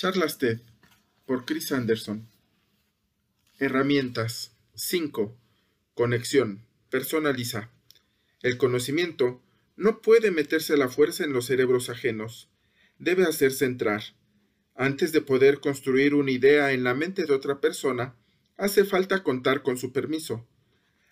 Charlas 0.00 0.38
TED 0.38 0.60
por 1.26 1.44
Chris 1.44 1.72
Anderson. 1.72 2.28
Herramientas 3.58 4.52
5. 4.76 5.36
Conexión. 5.94 6.64
Personaliza. 6.88 7.72
El 8.40 8.58
conocimiento 8.58 9.42
no 9.74 10.00
puede 10.00 10.30
meterse 10.30 10.74
a 10.74 10.76
la 10.76 10.88
fuerza 10.88 11.24
en 11.24 11.32
los 11.32 11.46
cerebros 11.46 11.90
ajenos. 11.90 12.48
Debe 13.00 13.24
hacerse 13.24 13.64
entrar. 13.64 14.04
Antes 14.76 15.10
de 15.10 15.20
poder 15.20 15.58
construir 15.58 16.14
una 16.14 16.30
idea 16.30 16.70
en 16.70 16.84
la 16.84 16.94
mente 16.94 17.24
de 17.24 17.34
otra 17.34 17.60
persona, 17.60 18.14
hace 18.56 18.84
falta 18.84 19.24
contar 19.24 19.64
con 19.64 19.78
su 19.78 19.92
permiso. 19.92 20.46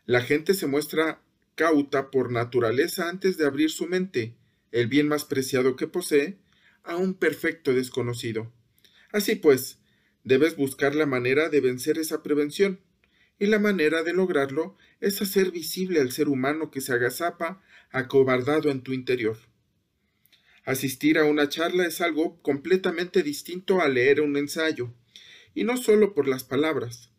La 0.05 0.21
gente 0.21 0.55
se 0.55 0.69
muestra 0.69 1.21
cauta 1.57 2.13
por 2.13 2.31
naturaleza 2.31 3.09
antes 3.09 3.37
de 3.37 3.47
abrir 3.47 3.73
su 3.73 3.89
mente, 3.89 4.37
el 4.71 4.87
bien 4.87 5.09
más 5.09 5.25
preciado 5.25 5.75
que 5.75 5.89
posee, 5.89 6.39
a 6.85 6.95
un 6.95 7.15
perfecto 7.15 7.75
desconocido. 7.75 8.53
Así 9.13 9.37
pues, 9.37 9.79
debes 10.25 10.57
buscar 10.57 10.95
la 10.95 11.07
manera 11.07 11.49
de 11.49 11.61
vencer 11.61 11.99
esa 11.99 12.23
prevención, 12.23 12.81
y 13.39 13.47
la 13.47 13.59
manera 13.59 14.03
de 14.03 14.13
lograrlo 14.13 14.77
es 15.01 15.21
hacer 15.21 15.51
visible 15.51 16.01
al 16.01 16.11
ser 16.11 16.29
humano 16.29 16.71
que 16.71 16.81
se 16.81 16.93
agazapa 16.93 17.63
acobardado 17.91 18.71
en 18.71 18.83
tu 18.83 18.93
interior. 18.93 19.39
Asistir 20.65 21.19
a 21.19 21.25
una 21.25 21.49
charla 21.49 21.87
es 21.87 22.01
algo 22.01 22.41
completamente 22.43 23.23
distinto 23.23 23.81
a 23.81 23.89
leer 23.89 24.21
un 24.21 24.37
ensayo, 24.37 24.93
y 25.55 25.65
no 25.65 25.77
solo 25.77 26.13
por 26.13 26.27
las 26.27 26.45
palabras, 26.45 27.11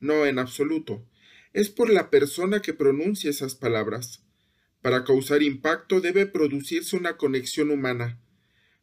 no 0.00 0.26
en 0.26 0.38
absoluto, 0.38 1.06
es 1.52 1.70
por 1.70 1.88
la 1.88 2.10
persona 2.10 2.60
que 2.60 2.74
pronuncia 2.74 3.30
esas 3.30 3.54
palabras. 3.54 4.22
Para 4.82 5.04
causar 5.04 5.42
impacto 5.42 6.00
debe 6.00 6.26
producirse 6.26 6.96
una 6.96 7.16
conexión 7.16 7.70
humana. 7.70 8.20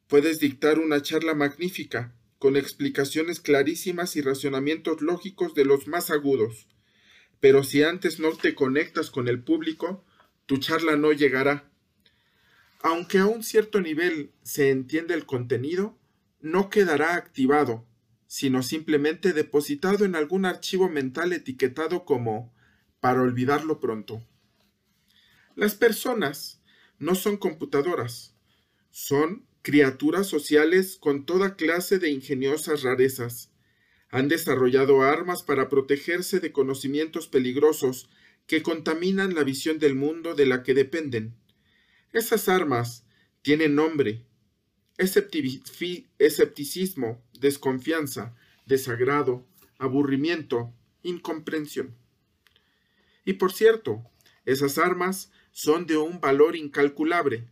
Puedes 0.07 0.40
dictar 0.40 0.80
una 0.80 1.02
charla 1.02 1.34
magnífica, 1.34 2.16
con 2.43 2.57
explicaciones 2.57 3.39
clarísimas 3.39 4.17
y 4.17 4.21
racionamientos 4.21 5.01
lógicos 5.01 5.55
de 5.55 5.63
los 5.63 5.87
más 5.87 6.09
agudos. 6.09 6.68
Pero 7.40 7.63
si 7.63 7.84
antes 7.84 8.20
no 8.20 8.34
te 8.34 8.54
conectas 8.54 9.12
con 9.12 9.29
el 9.29 9.41
público, 9.41 10.04
tu 10.45 10.57
charla 10.57 10.98
no 10.98 11.13
llegará. 11.13 11.71
Aunque 12.81 13.20
a 13.20 13.27
un 13.27 13.43
cierto 13.43 13.79
nivel 13.79 14.34
se 14.41 14.71
entiende 14.71 15.13
el 15.13 15.26
contenido, 15.26 15.98
no 16.41 16.70
quedará 16.70 17.15
activado, 17.15 17.85
sino 18.27 18.62
simplemente 18.62 19.31
depositado 19.31 20.03
en 20.03 20.13
algún 20.13 20.43
archivo 20.43 20.90
mental 20.90 21.31
etiquetado 21.31 22.03
como 22.03 22.53
para 22.99 23.21
olvidarlo 23.21 23.79
pronto. 23.79 24.21
Las 25.55 25.75
personas 25.75 26.62
no 26.99 27.15
son 27.15 27.37
computadoras, 27.37 28.35
son 28.91 29.48
criaturas 29.63 30.27
sociales 30.27 30.97
con 30.99 31.25
toda 31.25 31.55
clase 31.55 31.97
de 31.97 32.09
ingeniosas 32.09 32.83
rarezas. 32.83 33.49
Han 34.09 34.27
desarrollado 34.27 35.01
armas 35.01 35.41
para 35.41 35.69
protegerse 35.69 36.39
de 36.39 36.51
conocimientos 36.51 37.27
peligrosos 37.27 38.09
que 38.45 38.61
contaminan 38.61 39.34
la 39.34 39.43
visión 39.43 39.79
del 39.79 39.95
mundo 39.95 40.35
de 40.35 40.45
la 40.45 40.63
que 40.63 40.73
dependen. 40.73 41.34
Esas 42.11 42.49
armas 42.49 43.05
tienen 43.41 43.73
nombre, 43.73 44.25
escepticismo, 44.97 47.23
desconfianza, 47.39 48.35
desagrado, 48.65 49.47
aburrimiento, 49.77 50.73
incomprensión. 51.03 51.95
Y 53.23 53.34
por 53.34 53.53
cierto, 53.53 54.03
esas 54.45 54.77
armas 54.77 55.31
son 55.51 55.85
de 55.85 55.95
un 55.95 56.19
valor 56.19 56.57
incalculable. 56.57 57.47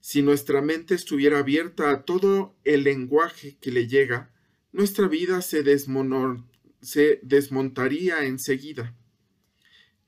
Si 0.00 0.22
nuestra 0.22 0.62
mente 0.62 0.94
estuviera 0.94 1.40
abierta 1.40 1.90
a 1.90 2.04
todo 2.04 2.56
el 2.64 2.84
lenguaje 2.84 3.58
que 3.60 3.70
le 3.70 3.86
llega, 3.86 4.32
nuestra 4.72 5.08
vida 5.08 5.42
se, 5.42 5.62
desmontaría 7.22 8.24
enseguida. 8.24 8.96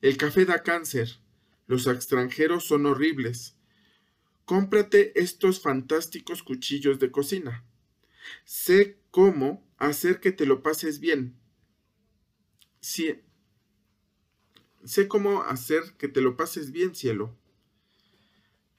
El 0.01 0.17
café 0.17 0.47
da 0.47 0.63
cáncer. 0.63 1.19
Los 1.67 1.87
extranjeros 1.87 2.65
son 2.65 2.87
horribles. 2.87 3.57
Cómprate 4.47 5.19
estos 5.21 5.61
fantásticos 5.61 6.43
cuchillos 6.43 6.99
de 6.99 7.11
cocina. 7.11 7.65
Sé 8.45 8.99
cómo 9.11 9.69
hacer 9.77 10.21
que 10.21 10.33
te 10.33 10.47
lo 10.47 10.63
pases 10.63 11.01
bien. 11.01 11.37
Si, 12.81 13.21
sé 14.85 15.07
cómo 15.07 15.43
hacer 15.43 15.95
que 15.99 16.09
te 16.09 16.21
lo 16.21 16.37
pases 16.37 16.73
bien, 16.73 16.95
cielo. 16.95 17.37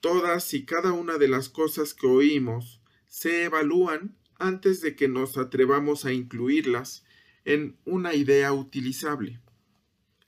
Todas 0.03 0.53
y 0.53 0.66
cada 0.66 0.91
una 0.91 1.18
de 1.18 1.30
las 1.30 1.47
cosas 1.47 1.94
que 1.94 2.08
oímos 2.08 2.81
se 3.08 3.46
evalúan 3.46 4.18
antes 4.38 4.81
de 4.81 4.97
que 4.97 5.08
nos 5.08 5.38
atrevamos 5.38 6.03
a 6.03 6.12
incluirlas 6.12 7.06
en 7.46 7.78
una 7.86 8.13
idea 8.13 8.52
utilizable. 8.52 9.40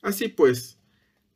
Así 0.01 0.29
pues, 0.29 0.79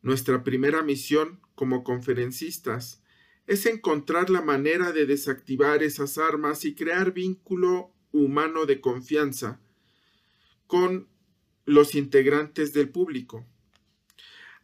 nuestra 0.02 0.46
primera 0.46 0.84
misión 0.84 1.42
como 1.54 1.84
conferencistas 1.84 3.04
es 3.46 3.66
encontrar 3.66 4.30
la 4.30 4.42
manera 4.42 4.94
de 4.94 5.06
desactivar 5.06 5.84
esas 5.84 6.18
armas 6.18 6.64
y 6.64 6.76
crear 6.76 7.12
vínculo 7.12 7.94
humano 8.14 8.66
de 8.66 8.80
confianza 8.80 9.60
con 10.66 11.10
los 11.66 11.94
integrantes 11.94 12.72
del 12.72 12.88
público 12.88 13.46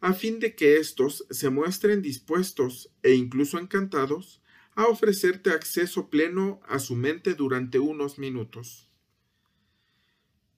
a 0.00 0.12
fin 0.12 0.38
de 0.40 0.54
que 0.54 0.78
éstos 0.78 1.26
se 1.30 1.50
muestren 1.50 2.02
dispuestos 2.02 2.90
e 3.02 3.14
incluso 3.14 3.58
encantados 3.58 4.42
a 4.74 4.86
ofrecerte 4.86 5.50
acceso 5.50 6.10
pleno 6.10 6.60
a 6.68 6.78
su 6.78 6.96
mente 6.96 7.34
durante 7.34 7.78
unos 7.78 8.18
minutos. 8.18 8.90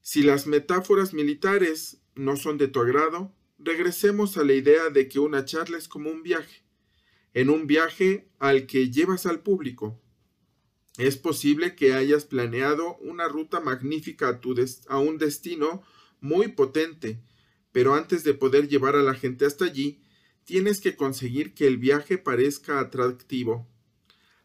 Si 0.03 0.23
las 0.23 0.47
metáforas 0.47 1.15
militares 1.15 2.01
no 2.15 2.37
son 2.37 2.59
de 2.59 2.67
tu 2.67 2.81
agrado, 2.81 3.33
regresemos 3.59 4.37
a 4.37 4.45
la 4.45 4.55
idea 4.55 4.91
de 4.91 5.09
que 5.09 5.21
una 5.21 5.45
charla 5.45 5.79
es 5.79 5.87
como 5.87 6.11
un 6.11 6.23
viaje, 6.23 6.65
en 7.35 7.51
un 7.51 7.67
viaje 7.67 8.29
al 8.39 8.67
que 8.67 8.91
llevas 8.91 9.27
al 9.27 9.41
público. 9.41 10.01
Es 10.97 11.17
posible 11.17 11.77
que 11.77 11.95
hayas 11.95 12.25
planeado 12.25 12.97
una 12.97 13.29
ruta 13.29 13.61
magnífica 13.61 14.29
a, 14.29 14.41
a 14.89 14.99
un 14.99 15.19
destino 15.19 15.83
muy 16.21 16.49
potente, 16.49 17.21
pero 17.73 17.95
antes 17.95 18.25
de 18.25 18.35
poder 18.35 18.69
llevar 18.69 18.97
a 18.97 19.03
la 19.03 19.15
gente 19.15 19.47
hasta 19.47 19.65
allí, 19.65 20.01
tienes 20.45 20.81
que 20.81 20.97
conseguir 20.97 21.55
que 21.55 21.67
el 21.67 21.77
viaje 21.77 22.19
parezca 22.19 22.81
atractivo. 22.81 23.69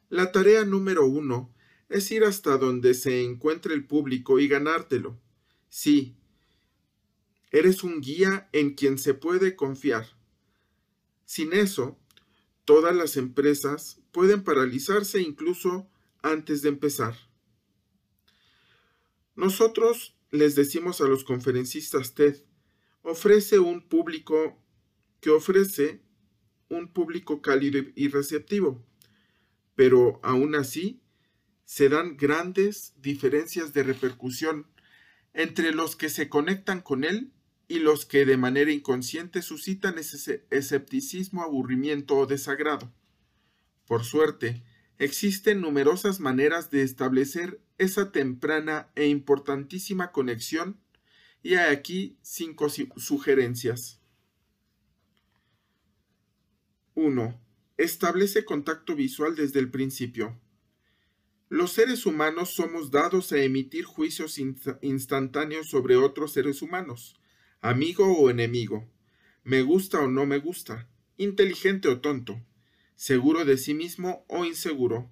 La 0.10 0.32
tarea 0.32 0.66
número 0.66 1.06
uno 1.06 1.54
es 1.90 2.12
ir 2.12 2.24
hasta 2.24 2.58
donde 2.58 2.94
se 2.94 3.24
encuentre 3.24 3.74
el 3.74 3.86
público 3.86 4.40
y 4.40 4.48
ganártelo. 4.48 5.20
Sí, 5.70 6.16
eres 7.52 7.84
un 7.84 8.02
guía 8.02 8.50
en 8.52 8.74
quien 8.74 8.98
se 8.98 9.14
puede 9.14 9.56
confiar. 9.56 10.08
Sin 11.26 11.54
eso, 11.54 11.98
todas 12.66 12.96
las 12.96 13.16
empresas 13.16 14.02
pueden 14.12 14.44
paralizarse 14.44 15.22
incluso 15.22 15.88
antes 16.22 16.62
de 16.62 16.70
empezar. 16.70 17.16
Nosotros 19.36 20.16
les 20.32 20.56
decimos 20.56 21.02
a 21.02 21.08
los 21.08 21.24
conferencistas 21.24 22.14
TED 22.14 22.44
ofrece 23.04 23.60
un 23.60 23.88
público 23.88 24.60
que 25.20 25.30
ofrece 25.30 26.02
un 26.70 26.92
público 26.92 27.42
cálido 27.42 27.84
y 27.96 28.08
receptivo, 28.08 28.84
pero 29.76 30.20
aún 30.24 30.56
así 30.56 31.02
se 31.66 31.90
dan 31.90 32.18
grandes 32.18 32.94
diferencias 32.98 33.74
de 33.74 33.84
repercusión 33.84 34.68
entre 35.34 35.74
los 35.74 35.96
que 35.96 36.10
se 36.10 36.30
conectan 36.30 36.82
con 36.82 37.04
él 37.04 37.32
y 37.68 37.80
los 37.80 38.06
que 38.06 38.26
de 38.26 38.38
manera 38.38 38.72
inconsciente 38.72 39.42
suscitan 39.42 39.98
ese 39.98 40.46
escepticismo, 40.50 41.44
aburrimiento 41.44 42.18
o 42.18 42.26
desagrado. 42.26 42.94
Por 43.86 44.04
suerte, 44.04 44.64
existen 44.98 45.62
numerosas 45.62 46.20
maneras 46.20 46.70
de 46.70 46.84
establecer 46.84 47.62
esa 47.78 48.12
temprana 48.12 48.92
e 48.96 49.08
importantísima 49.08 50.12
conexión 50.12 50.83
y 51.44 51.56
hay 51.56 51.76
aquí 51.76 52.18
cinco 52.22 52.70
sugerencias. 52.70 54.00
1. 56.96 57.42
Establece 57.78 58.46
contacto 58.46 58.96
visual 58.96 59.36
desde 59.36 59.60
el 59.60 59.70
principio. 59.70 60.40
Los 61.50 61.74
seres 61.74 62.06
humanos 62.06 62.52
somos 62.52 62.90
dados 62.90 63.32
a 63.34 63.38
emitir 63.40 63.84
juicios 63.84 64.40
instantáneos 64.82 65.70
sobre 65.70 65.98
otros 65.98 66.32
seres 66.32 66.62
humanos, 66.62 67.20
amigo 67.62 68.18
o 68.18 68.30
enemigo, 68.30 68.90
me 69.44 69.62
gusta 69.62 70.00
o 70.00 70.08
no 70.08 70.26
me 70.26 70.38
gusta, 70.38 70.88
inteligente 71.18 71.90
o 71.90 72.00
tonto, 72.00 72.42
seguro 72.96 73.44
de 73.44 73.58
sí 73.58 73.74
mismo 73.74 74.26
o 74.30 74.46
inseguro. 74.46 75.12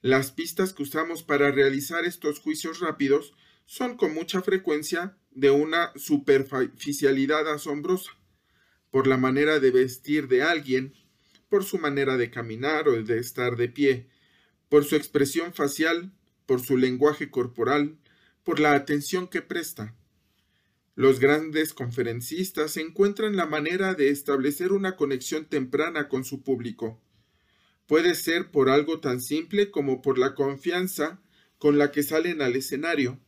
Las 0.00 0.32
pistas 0.32 0.72
que 0.72 0.82
usamos 0.82 1.22
para 1.22 1.50
realizar 1.50 2.04
estos 2.06 2.40
juicios 2.40 2.80
rápidos 2.80 3.34
son 3.66 3.96
con 3.96 4.14
mucha 4.14 4.42
frecuencia 4.42 5.19
de 5.30 5.50
una 5.50 5.92
superficialidad 5.96 7.50
asombrosa, 7.52 8.12
por 8.90 9.06
la 9.06 9.16
manera 9.16 9.60
de 9.60 9.70
vestir 9.70 10.28
de 10.28 10.42
alguien, 10.42 10.94
por 11.48 11.64
su 11.64 11.78
manera 11.78 12.16
de 12.16 12.30
caminar 12.30 12.88
o 12.88 13.02
de 13.02 13.18
estar 13.18 13.56
de 13.56 13.68
pie, 13.68 14.08
por 14.68 14.84
su 14.84 14.96
expresión 14.96 15.52
facial, 15.52 16.12
por 16.46 16.60
su 16.60 16.76
lenguaje 16.76 17.30
corporal, 17.30 17.98
por 18.44 18.60
la 18.60 18.74
atención 18.74 19.28
que 19.28 19.42
presta. 19.42 19.94
Los 20.94 21.20
grandes 21.20 21.72
conferencistas 21.72 22.76
encuentran 22.76 23.36
la 23.36 23.46
manera 23.46 23.94
de 23.94 24.10
establecer 24.10 24.72
una 24.72 24.96
conexión 24.96 25.46
temprana 25.46 26.08
con 26.08 26.24
su 26.24 26.42
público. 26.42 27.00
Puede 27.86 28.14
ser 28.14 28.50
por 28.50 28.68
algo 28.68 29.00
tan 29.00 29.20
simple 29.20 29.70
como 29.70 30.02
por 30.02 30.18
la 30.18 30.34
confianza 30.34 31.20
con 31.58 31.78
la 31.78 31.90
que 31.90 32.02
salen 32.02 32.42
al 32.42 32.54
escenario, 32.56 33.20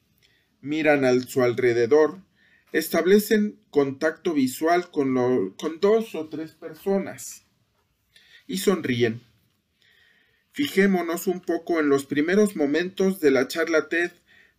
miran 0.63 1.05
a 1.05 1.21
su 1.21 1.43
alrededor, 1.43 2.23
establecen 2.73 3.61
contacto 3.71 4.33
visual 4.33 4.91
con, 4.91 5.15
dos 5.81 6.15
o 6.15 6.29
tres 6.29 6.53
personas 6.53 7.45
y 8.47 8.59
sonríen. 8.59 9.23
Fijémonos 10.53 11.27
un 11.27 11.41
poco 11.41 11.81
en 11.81 11.89
los 11.89 12.07
primeros 12.07 12.57
momentos 12.57 13.21
de 13.21 13.31
la 13.31 13.49
charla 13.49 13.89
TED 13.89 14.13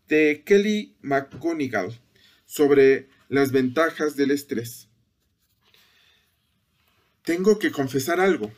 de 0.07 0.43
Kelly 0.45 0.95
McGonigal 1.01 1.99
sobre 2.45 3.09
las 3.29 3.51
ventajas 3.51 4.15
del 4.15 4.31
estrés. 4.31 4.89
Tengo 7.23 7.57
que 7.57 7.71
confesar 7.71 8.19
algo. 8.19 8.51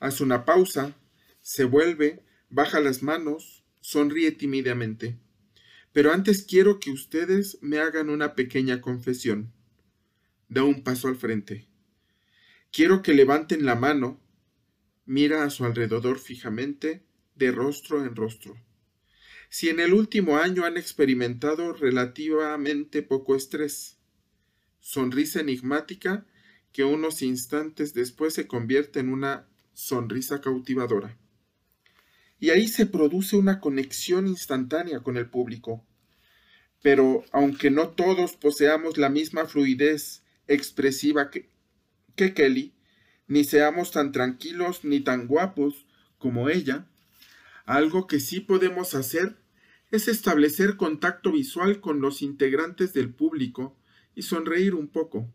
Hace 0.00 0.22
una 0.22 0.44
pausa, 0.44 0.94
se 1.42 1.64
vuelve, 1.64 2.22
baja 2.48 2.80
las 2.80 3.02
manos, 3.02 3.64
sonríe 3.80 4.32
tímidamente. 4.32 5.18
Pero 5.94 6.12
antes 6.12 6.42
quiero 6.42 6.80
que 6.80 6.90
ustedes 6.90 7.56
me 7.62 7.78
hagan 7.78 8.10
una 8.10 8.34
pequeña 8.34 8.80
confesión. 8.80 9.52
Da 10.48 10.64
un 10.64 10.82
paso 10.82 11.06
al 11.06 11.14
frente. 11.14 11.68
Quiero 12.72 13.00
que 13.00 13.14
levanten 13.14 13.64
la 13.64 13.76
mano, 13.76 14.20
mira 15.06 15.44
a 15.44 15.50
su 15.50 15.64
alrededor 15.64 16.18
fijamente, 16.18 17.04
de 17.36 17.52
rostro 17.52 18.04
en 18.04 18.16
rostro. 18.16 18.60
Si 19.48 19.68
en 19.68 19.78
el 19.78 19.94
último 19.94 20.36
año 20.36 20.64
han 20.64 20.76
experimentado 20.76 21.72
relativamente 21.72 23.02
poco 23.02 23.36
estrés, 23.36 23.96
sonrisa 24.80 25.40
enigmática 25.40 26.26
que 26.72 26.82
unos 26.82 27.22
instantes 27.22 27.94
después 27.94 28.34
se 28.34 28.48
convierte 28.48 28.98
en 28.98 29.10
una 29.10 29.46
sonrisa 29.74 30.40
cautivadora. 30.40 31.16
Y 32.44 32.50
ahí 32.50 32.68
se 32.68 32.84
produce 32.84 33.36
una 33.36 33.58
conexión 33.58 34.26
instantánea 34.26 35.00
con 35.00 35.16
el 35.16 35.30
público. 35.30 35.82
Pero 36.82 37.24
aunque 37.32 37.70
no 37.70 37.88
todos 37.88 38.36
poseamos 38.36 38.98
la 38.98 39.08
misma 39.08 39.46
fluidez 39.46 40.22
expresiva 40.46 41.30
que, 41.30 41.48
que 42.16 42.34
Kelly, 42.34 42.74
ni 43.28 43.44
seamos 43.44 43.92
tan 43.92 44.12
tranquilos 44.12 44.84
ni 44.84 45.00
tan 45.00 45.26
guapos 45.26 45.86
como 46.18 46.50
ella, 46.50 46.86
algo 47.64 48.06
que 48.06 48.20
sí 48.20 48.40
podemos 48.40 48.94
hacer 48.94 49.38
es 49.90 50.06
establecer 50.06 50.76
contacto 50.76 51.32
visual 51.32 51.80
con 51.80 52.02
los 52.02 52.20
integrantes 52.20 52.92
del 52.92 53.08
público 53.08 53.74
y 54.14 54.20
sonreír 54.20 54.74
un 54.74 54.88
poco. 54.88 55.32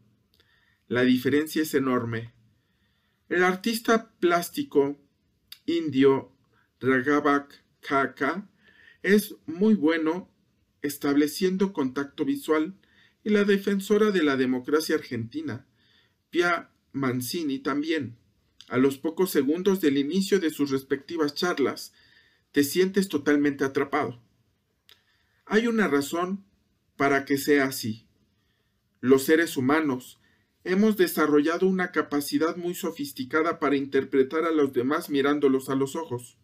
La 0.87 1.01
diferencia 1.01 1.63
es 1.63 1.73
enorme. 1.73 2.33
El 3.29 3.43
artista 3.43 4.11
plástico 4.19 4.99
indio 5.65 6.35
Raghavak 6.81 7.63
Kaka 7.81 8.47
es 9.03 9.35
muy 9.45 9.73
bueno 9.75 10.29
estableciendo 10.81 11.73
contacto 11.73 12.25
visual 12.25 12.75
y 13.23 13.29
la 13.29 13.43
defensora 13.43 14.11
de 14.11 14.23
la 14.23 14.37
democracia 14.37 14.95
argentina, 14.95 15.65
Pia 16.29 16.69
Mancini 16.93 17.59
también. 17.59 18.17
A 18.69 18.77
los 18.77 18.97
pocos 18.97 19.31
segundos 19.31 19.81
del 19.81 19.97
inicio 19.97 20.39
de 20.39 20.51
sus 20.51 20.69
respectivas 20.71 21.33
charlas, 21.33 21.93
te 22.51 22.63
sientes 22.63 23.09
totalmente 23.09 23.63
atrapado. 23.63 24.21
Hay 25.45 25.67
una 25.67 25.87
razón 25.87 26.45
para 26.95 27.25
que 27.25 27.37
sea 27.37 27.65
así. 27.65 28.05
Los 29.01 29.23
seres 29.23 29.57
humanos 29.57 30.19
hemos 30.63 30.97
desarrollado 30.97 31.67
una 31.67 31.91
capacidad 31.91 32.57
muy 32.57 32.75
sofisticada 32.75 33.59
para 33.59 33.75
interpretar 33.75 34.43
a 34.43 34.51
los 34.51 34.73
demás 34.73 35.09
mirándolos 35.09 35.69
a 35.69 35.75
los 35.75 35.95
ojos. 35.95 36.38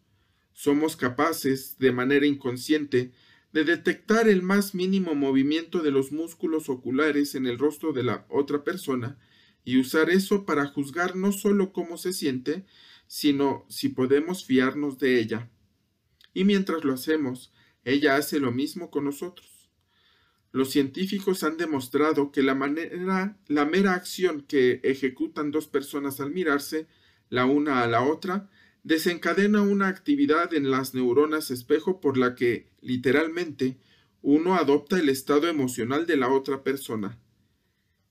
Somos 0.56 0.96
capaces, 0.96 1.78
de 1.80 1.92
manera 1.92 2.25
inconsciente, 2.25 3.12
de 3.52 3.66
detectar 3.66 4.30
el 4.30 4.42
más 4.42 4.74
mínimo 4.74 5.13
movimiento 5.13 5.84
de 5.84 5.92
los 5.92 6.13
músculos 6.13 6.69
oculares 6.69 7.36
en 7.36 7.46
el 7.46 7.60
rostro 7.60 7.92
de 7.92 8.04
la 8.04 8.25
otra 8.30 8.63
persona 8.63 9.19
y 9.66 9.78
usar 9.78 10.10
eso 10.10 10.46
para 10.46 10.66
juzgar 10.66 11.18
no 11.18 11.34
solo 11.34 11.74
cómo 11.74 11.98
se 11.98 12.13
siente, 12.13 12.66
sino 13.06 13.66
si 13.68 13.90
podemos 13.90 14.46
fiarnos 14.46 14.98
de 14.98 15.19
ella. 15.19 15.52
Y 16.34 16.46
mientras 16.46 16.86
lo 16.86 16.94
hacemos, 16.94 17.54
ella 17.84 18.16
hace 18.16 18.40
lo 18.40 18.54
mismo 18.54 18.90
con 18.90 19.04
nosotros. 19.04 19.69
Los 20.54 20.69
científicos 20.72 21.44
han 21.44 21.57
demostrado 21.57 22.31
que 22.31 22.44
la 22.44 22.56
manera, 22.56 23.38
la 23.48 23.66
mera 23.66 23.94
acción 23.94 24.42
que 24.42 24.80
ejecutan 24.84 25.52
dos 25.52 25.68
personas 25.68 26.22
al 26.22 26.31
mirarse, 26.31 26.88
la 27.30 27.46
una 27.46 27.81
a 27.81 27.88
la 27.88 28.04
otra, 28.04 28.50
desencadena 28.86 29.64
una 29.64 29.88
actividad 29.88 30.54
en 30.54 30.70
las 30.70 30.94
neuronas 30.94 31.50
espejo 31.50 32.00
por 32.00 32.18
la 32.18 32.36
que, 32.36 32.70
literalmente, 32.82 33.80
uno 34.22 34.54
adopta 34.54 35.00
el 35.00 35.10
estado 35.10 35.48
emocional 35.48 36.06
de 36.06 36.18
la 36.18 36.32
otra 36.32 36.64
persona. 36.64 37.20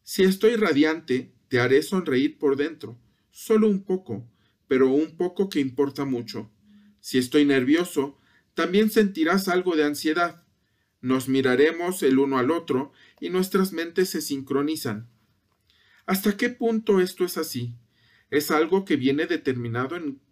Si 0.03 0.25
estoy 0.25 0.57
radiante, 0.57 1.33
te 1.47 1.61
haré 1.61 1.81
sonreír 1.81 2.39
por 2.39 2.57
dentro, 2.57 2.99
solo 3.31 3.69
un 3.69 3.85
poco, 3.85 4.29
pero 4.67 4.89
un 4.89 5.17
poco 5.17 5.49
que 5.49 5.61
importa 5.61 6.05
mucho. 6.05 6.51
Si 6.99 7.19
estoy 7.19 7.45
nervioso, 7.45 8.19
también 8.55 8.91
sentirás 8.91 9.47
algo 9.47 9.77
de 9.77 9.85
ansiedad. 9.85 10.43
Nos 11.01 11.29
miraremos 11.29 12.03
el 12.03 12.19
uno 12.19 12.37
al 12.39 12.51
otro 12.51 12.91
y 13.21 13.31
nuestras 13.31 13.73
mentes 13.73 14.09
se 14.11 14.21
sincronizan. 14.21 15.09
¿Hasta 16.05 16.37
qué 16.37 16.49
punto 16.49 17.01
esto 17.01 17.25
es 17.25 17.39
así? 17.39 17.77
Es 18.31 18.51
algo 18.51 18.85
que 18.85 18.97
viene 18.97 19.27
determinado 19.27 19.95
en 19.95 20.24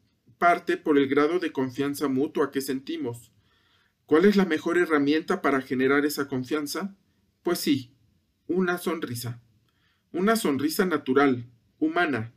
parte 0.42 0.76
por 0.76 0.98
el 0.98 1.06
grado 1.06 1.38
de 1.38 1.52
confianza 1.52 2.08
mutua 2.08 2.50
que 2.50 2.60
sentimos. 2.60 3.30
¿Cuál 4.06 4.24
es 4.24 4.34
la 4.34 4.44
mejor 4.44 4.76
herramienta 4.76 5.40
para 5.40 5.60
generar 5.60 6.04
esa 6.04 6.26
confianza? 6.26 6.96
Pues 7.44 7.60
sí, 7.60 7.94
una 8.48 8.76
sonrisa. 8.78 9.40
Una 10.10 10.34
sonrisa 10.34 10.84
natural, 10.84 11.48
humana. 11.78 12.32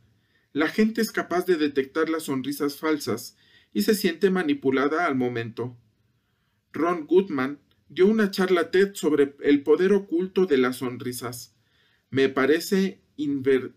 La 0.52 0.68
gente 0.68 1.00
es 1.00 1.10
capaz 1.10 1.46
de 1.46 1.56
detectar 1.56 2.08
las 2.08 2.22
sonrisas 2.22 2.76
falsas 2.76 3.36
y 3.72 3.82
se 3.82 3.96
siente 3.96 4.30
manipulada 4.30 5.04
al 5.04 5.16
momento. 5.16 5.76
Ron 6.72 7.08
Goodman 7.08 7.58
dio 7.88 8.06
una 8.06 8.30
charla 8.30 8.70
TED 8.70 8.94
sobre 8.94 9.34
el 9.40 9.64
poder 9.64 9.92
oculto 9.92 10.46
de 10.46 10.58
las 10.58 10.76
sonrisas. 10.76 11.56
Me 12.10 12.28
parece 12.28 13.00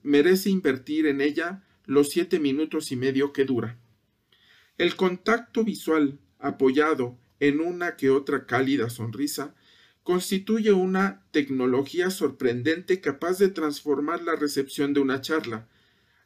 merece 0.03 0.51
invertir 0.51 1.08
en 1.08 1.20
ella 1.20 1.63
los 1.86 2.10
siete 2.10 2.39
minutos 2.39 2.92
y 2.92 2.96
medio 2.96 3.34
que 3.34 3.46
dura. 3.46 3.80
El 4.79 4.95
contacto 4.95 5.65
visual, 5.65 6.19
apoyado 6.39 7.19
en 7.41 7.59
una 7.59 7.98
que 7.98 8.09
otra 8.09 8.45
cálida 8.45 8.89
sonrisa, 8.89 9.53
constituye 10.03 10.71
una 10.71 11.25
tecnología 11.31 12.09
sorprendente 12.09 13.01
capaz 13.01 13.39
de 13.39 13.50
transformar 13.50 14.21
la 14.24 14.38
recepción 14.38 14.93
de 14.93 15.01
una 15.01 15.19
charla, 15.19 15.67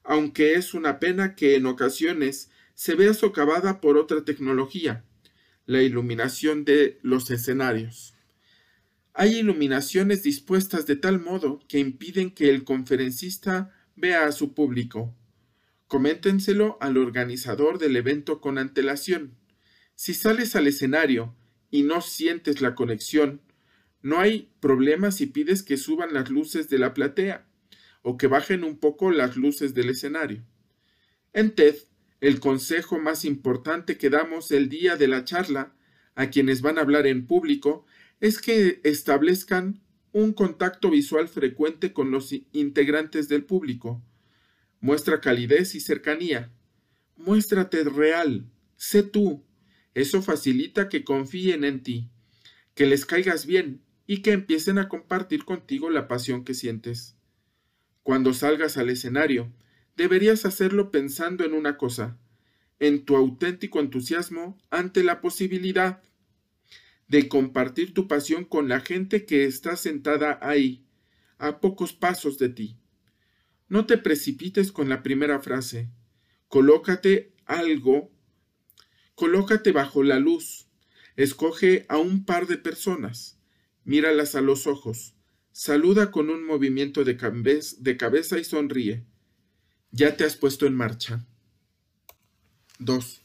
aunque 0.03 0.53
es 0.53 0.75
una 0.75 1.00
pena 1.00 1.33
que 1.33 1.55
en 1.55 1.65
ocasiones 1.65 2.51
se 2.75 2.93
vea 2.93 3.15
socavada 3.15 3.81
por 3.81 3.98
otra 3.98 4.24
tecnología, 4.24 5.03
la 5.65 5.81
iluminación 5.81 6.63
de 6.63 7.00
los 7.01 7.31
escenarios. 7.31 8.13
Hay 9.15 9.39
iluminaciones 9.39 10.22
dispuestas 10.22 10.86
de 10.86 10.95
tal 10.95 11.19
modo 11.19 11.60
que 11.67 11.79
impiden 11.79 12.29
que 12.29 12.51
el 12.51 12.65
conferencista 12.65 13.74
vea 13.95 14.27
a 14.27 14.31
su 14.31 14.53
público. 14.53 15.15
Coméntenselo 15.94 16.80
al 16.82 16.98
organizador 16.98 17.78
del 17.78 17.96
evento 17.96 18.42
con 18.42 18.58
antelación. 18.58 19.38
Si 19.94 20.16
sales 20.16 20.56
al 20.56 20.66
escenario 20.66 21.36
y 21.70 21.84
no 21.84 22.02
sientes 22.02 22.62
la 22.62 22.74
conexión, 22.74 23.42
no 24.02 24.20
hay 24.20 24.52
problema 24.60 25.12
si 25.12 25.28
pides 25.28 25.62
que 25.62 25.78
suban 25.78 26.12
las 26.12 26.32
luces 26.32 26.68
de 26.68 26.80
la 26.80 26.96
platea 26.96 27.46
o 28.02 28.18
que 28.18 28.26
bajen 28.26 28.64
un 28.64 28.80
poco 28.80 29.12
las 29.12 29.38
luces 29.38 29.76
del 29.76 29.92
escenario. 29.92 30.44
En 31.32 31.54
TED 31.54 31.76
el 32.22 32.40
consejo 32.40 32.98
más 32.98 33.24
importante 33.24 33.96
que 33.96 34.10
damos 34.10 34.50
el 34.50 34.70
día 34.70 34.96
de 34.96 35.08
la 35.08 35.26
charla 35.26 35.76
a 36.16 36.32
quienes 36.32 36.64
van 36.64 36.80
a 36.80 36.82
hablar 36.82 37.06
en 37.06 37.28
público 37.28 37.86
es 38.20 38.40
que 38.40 38.82
establezcan 38.84 39.84
un 40.12 40.34
contacto 40.34 40.90
visual 40.90 41.28
frecuente 41.28 41.94
con 41.94 42.10
los 42.10 42.34
integrantes 42.52 43.30
del 43.30 43.44
público. 43.44 44.02
Muestra 44.84 45.22
calidez 45.22 45.75
y 45.75 45.80
cercanía. 45.80 46.52
Muéstrate 47.16 47.86
real. 47.86 48.52
Sé 48.75 49.02
tú. 49.02 49.46
Eso 49.94 50.22
facilita 50.22 50.90
que 50.90 51.06
confíen 51.06 51.63
en 51.63 51.84
ti, 51.84 52.10
que 52.75 52.86
les 52.86 53.06
caigas 53.06 53.46
bien 53.46 53.82
y 54.08 54.22
que 54.22 54.34
empiecen 54.34 54.78
a 54.80 54.90
compartir 54.90 55.46
contigo 55.46 55.90
la 55.90 56.10
pasión 56.10 56.44
que 56.44 56.54
sientes. 56.54 57.16
Cuando 58.02 58.34
salgas 58.34 58.75
al 58.75 58.90
escenario, 58.90 59.54
deberías 59.96 60.44
hacerlo 60.44 60.92
pensando 60.92 61.46
en 61.46 61.54
una 61.54 61.78
cosa, 61.78 62.20
en 62.80 63.06
tu 63.06 63.16
auténtico 63.16 63.80
entusiasmo 63.80 64.58
ante 64.70 65.02
la 65.06 65.22
posibilidad 65.22 66.04
de 67.08 67.30
compartir 67.30 67.94
tu 67.94 68.10
pasión 68.10 68.44
con 68.44 68.68
la 68.68 68.82
gente 68.82 69.25
que 69.25 69.46
está 69.46 69.78
sentada 69.78 70.40
ahí, 70.42 70.86
a 71.38 71.62
pocos 71.62 71.94
pasos 71.94 72.38
de 72.38 72.50
ti. 72.50 72.83
No 73.70 73.86
te 73.86 73.98
precipites 73.98 74.72
con 74.72 74.89
la 74.89 75.03
primera 75.03 75.39
frase. 75.39 75.89
Colócate 76.48 77.34
algo, 77.46 78.12
colócate 79.15 79.72
bajo 79.72 80.03
la 80.03 80.20
luz. 80.20 80.67
Escoge 81.15 81.86
a 81.89 81.98
un 81.98 82.25
par 82.25 82.48
de 82.48 82.58
personas. 82.58 83.38
Míralas 83.84 84.36
a 84.36 84.41
los 84.41 84.67
ojos. 84.67 85.13
Saluda 85.51 86.10
con 86.10 86.29
un 86.32 86.46
movimiento 86.46 87.03
de, 87.03 87.15
cabeza 87.98 88.39
y 88.39 88.43
sonríe. 88.43 89.05
Ya 89.91 90.17
te 90.17 90.24
has 90.24 90.36
puesto 90.36 90.65
en 90.65 90.74
marcha. 90.74 91.25
2. 92.79 93.22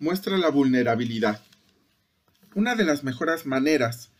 Muestra 0.00 0.38
la 0.38 0.48
vulnerabilidad. 0.48 1.44
Una 2.56 2.74
de 2.74 2.84
las 2.84 3.04
mejores 3.04 3.46
maneras 3.46 4.10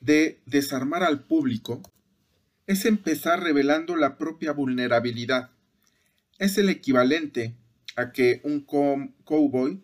de 0.00 0.40
desarmar 0.46 1.02
al 1.02 1.24
público 1.24 1.82
es 2.66 2.84
empezar 2.84 3.42
revelando 3.42 3.96
la 3.96 4.18
propia 4.18 4.52
vulnerabilidad. 4.52 5.50
Es 6.38 6.58
el 6.58 6.68
equivalente 6.68 7.54
a 7.96 8.12
que 8.12 8.40
un 8.44 8.60
cowboy 8.60 9.82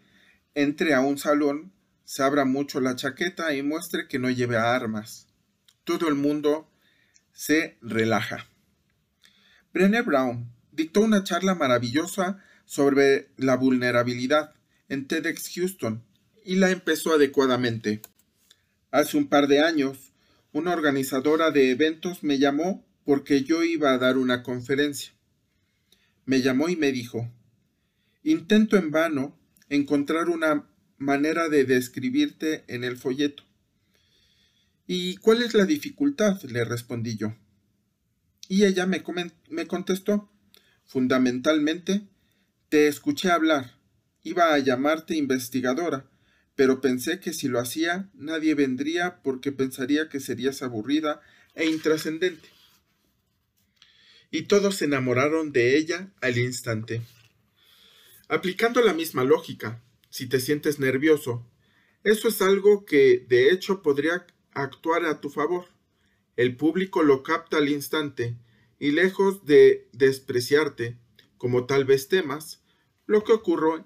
entre 0.59 0.93
a 0.93 1.01
un 1.01 1.19
salón, 1.19 1.73
se 2.05 2.25
abra 2.25 2.45
mucho 2.45 2.81
la 2.81 2.97
chaqueta 2.97 3.55
y 3.55 3.63
muestre 3.63 4.09
que 4.09 4.19
no 4.19 4.29
lleve 4.29 4.57
armas. 4.57 5.29
Todo 5.85 6.09
el 6.09 6.17
mundo 6.17 6.69
se 7.33 7.79
relaja. 7.81 8.49
Brené 9.73 10.03
Brown 10.03 10.51
dictó 10.73 11.01
una 11.01 11.23
charla 11.23 11.55
maravillosa 11.55 12.43
sobre 12.65 13.29
la 13.37 13.55
vulnerabilidad 13.55 14.53
en 14.89 15.07
TEDx 15.07 15.55
Houston 15.55 16.03
y 16.45 16.57
la 16.57 16.71
empezó 16.71 17.15
adecuadamente. 17.15 18.03
Hace 18.91 19.17
un 19.17 19.29
par 19.29 19.47
de 19.47 19.61
años, 19.61 20.08
una 20.53 20.73
organizadora 20.73 21.51
de 21.51 21.71
eventos 21.71 22.23
me 22.23 22.39
llamó 22.39 22.87
porque 23.05 23.43
yo 23.43 23.65
iba 23.65 23.93
a 23.93 23.99
dar 23.99 24.19
una 24.19 24.43
conferencia. 24.43 25.13
Me 26.25 26.43
llamó 26.43 26.69
y 26.69 26.77
me 26.77 26.93
dijo, 26.93 27.31
intento 28.23 28.77
en 28.77 28.91
vano 28.91 29.39
encontrar 29.69 30.29
una 30.29 30.69
manera 30.99 31.49
de 31.49 31.65
describirte 31.65 32.65
en 32.69 32.85
el 32.85 32.97
folleto. 32.97 33.45
¿Y 34.87 35.17
cuál 35.17 35.43
es 35.43 35.55
la 35.55 35.65
dificultad? 35.65 36.43
le 36.43 36.65
respondí 36.65 37.17
yo. 37.17 37.35
Y 38.49 38.65
ella 38.65 38.87
me, 38.87 39.03
me 39.51 39.67
contestó, 39.67 40.31
fundamentalmente, 40.85 42.09
te 42.69 42.89
escuché 42.89 43.31
hablar 43.31 43.79
Iba 44.29 44.53
a 44.53 44.59
llamarte 44.59 45.17
investigadora, 45.17 46.05
pero 46.59 46.81
pensé 46.81 47.21
que 47.21 47.33
si 47.33 47.47
lo 47.47 47.61
hacía 47.61 48.11
nadie 48.15 48.57
vendría 48.57 49.23
porque 49.23 49.53
pensaría 49.53 50.09
que 50.09 50.19
serías 50.19 50.61
aburrida 50.61 51.21
e 51.55 51.67
intrascendente. 51.67 52.49
Y 54.33 54.43
todos 54.49 54.75
se 54.75 54.87
enamoraron 54.87 55.53
de 55.53 55.77
ella 55.77 56.13
al 56.21 56.37
instante. 56.37 57.01
Aplicando 58.27 58.83
la 58.83 58.93
misma 58.93 59.23
lógica, 59.23 59.81
si 60.11 60.27
te 60.27 60.41
sientes 60.41 60.81
nervioso, 60.81 61.49
eso 62.03 62.27
es 62.27 62.43
algo 62.43 62.85
que 62.85 63.25
de 63.29 63.53
hecho 63.53 63.81
podría 63.81 64.27
actuar 64.51 65.05
a 65.05 65.21
tu 65.21 65.31
favor. 65.31 65.67
El 66.35 66.57
público 66.57 67.05
lo 67.05 67.23
capta 67.23 67.59
al 67.59 67.69
instante 67.69 68.37
y 68.81 68.91
lejos 68.91 69.45
de 69.45 69.89
despreciarte, 69.93 70.99
como 71.37 71.67
tal 71.67 71.85
vez 71.85 72.09
temas, 72.09 72.65
lo 73.07 73.23
que 73.23 73.33
ocurre 73.33 73.85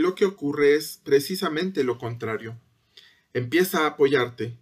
lo 0.00 0.14
que 0.14 0.24
ocurre 0.24 0.74
es 0.74 1.00
precisamente 1.04 1.84
lo 1.84 1.98
contrario. 1.98 2.58
Empieza 3.32 3.84
a 3.84 3.86
apoyarte. 3.86 4.56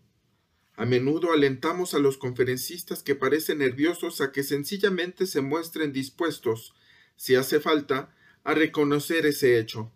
A 0.77 0.85
menudo 0.85 1.33
alentamos 1.33 1.95
a 1.95 1.99
los 1.99 2.19
conferencistas 2.19 3.03
que 3.03 3.15
parecen 3.15 3.59
nerviosos 3.59 4.21
a 4.21 4.31
que 4.31 4.43
sencillamente 4.43 5.27
se 5.27 5.41
muestren 5.41 5.93
dispuestos, 5.93 6.75
si 7.17 7.35
hace 7.35 7.61
falta, 7.61 8.15
a 8.45 8.55
reconocer 8.55 9.27
ese 9.27 9.59
hecho. 9.59 9.91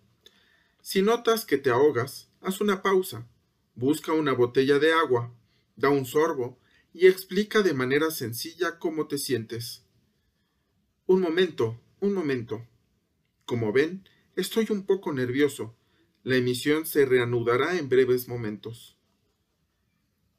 Si 0.80 1.02
notas 1.02 1.44
que 1.44 1.58
te 1.58 1.70
ahogas, 1.70 2.28
haz 2.40 2.61
una 2.61 2.82
pausa, 2.82 3.28
busca 3.75 4.12
una 4.12 4.32
botella 4.32 4.78
de 4.78 4.92
agua, 4.92 5.32
da 5.76 5.88
un 5.88 6.04
sorbo 6.04 6.58
y 6.92 7.06
explica 7.06 7.62
de 7.62 7.75
manera 7.75 8.11
sencilla 8.11 8.78
cómo 8.78 9.06
te 9.06 9.18
sientes. 9.18 9.84
Un 11.06 11.20
momento, 11.20 11.80
un 12.00 12.12
momento. 12.12 12.66
Como 13.44 13.72
ven, 13.72 14.08
Estoy 14.34 14.66
un 14.70 14.86
poco 14.86 15.12
nervioso. 15.12 15.76
La 16.22 16.36
emisión 16.36 16.86
se 16.86 17.04
reanudará 17.04 17.76
en 17.78 17.90
breves 17.90 18.28
momentos. 18.28 18.96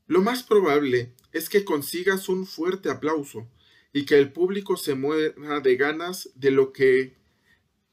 Lo 0.08 0.22
más 0.22 0.42
probable 0.42 1.14
es 1.32 1.48
que 1.48 1.64
consigas 1.64 2.28
un 2.28 2.48
fuerte 2.48 2.90
aplauso 2.90 3.48
y 3.94 4.06
que 4.06 4.18
el 4.18 4.32
público 4.34 4.78
se 4.78 4.96
muera 4.96 5.60
de 5.60 5.76
ganas 5.76 6.32
de 6.36 6.50
lo 6.50 6.74
que 6.74 7.16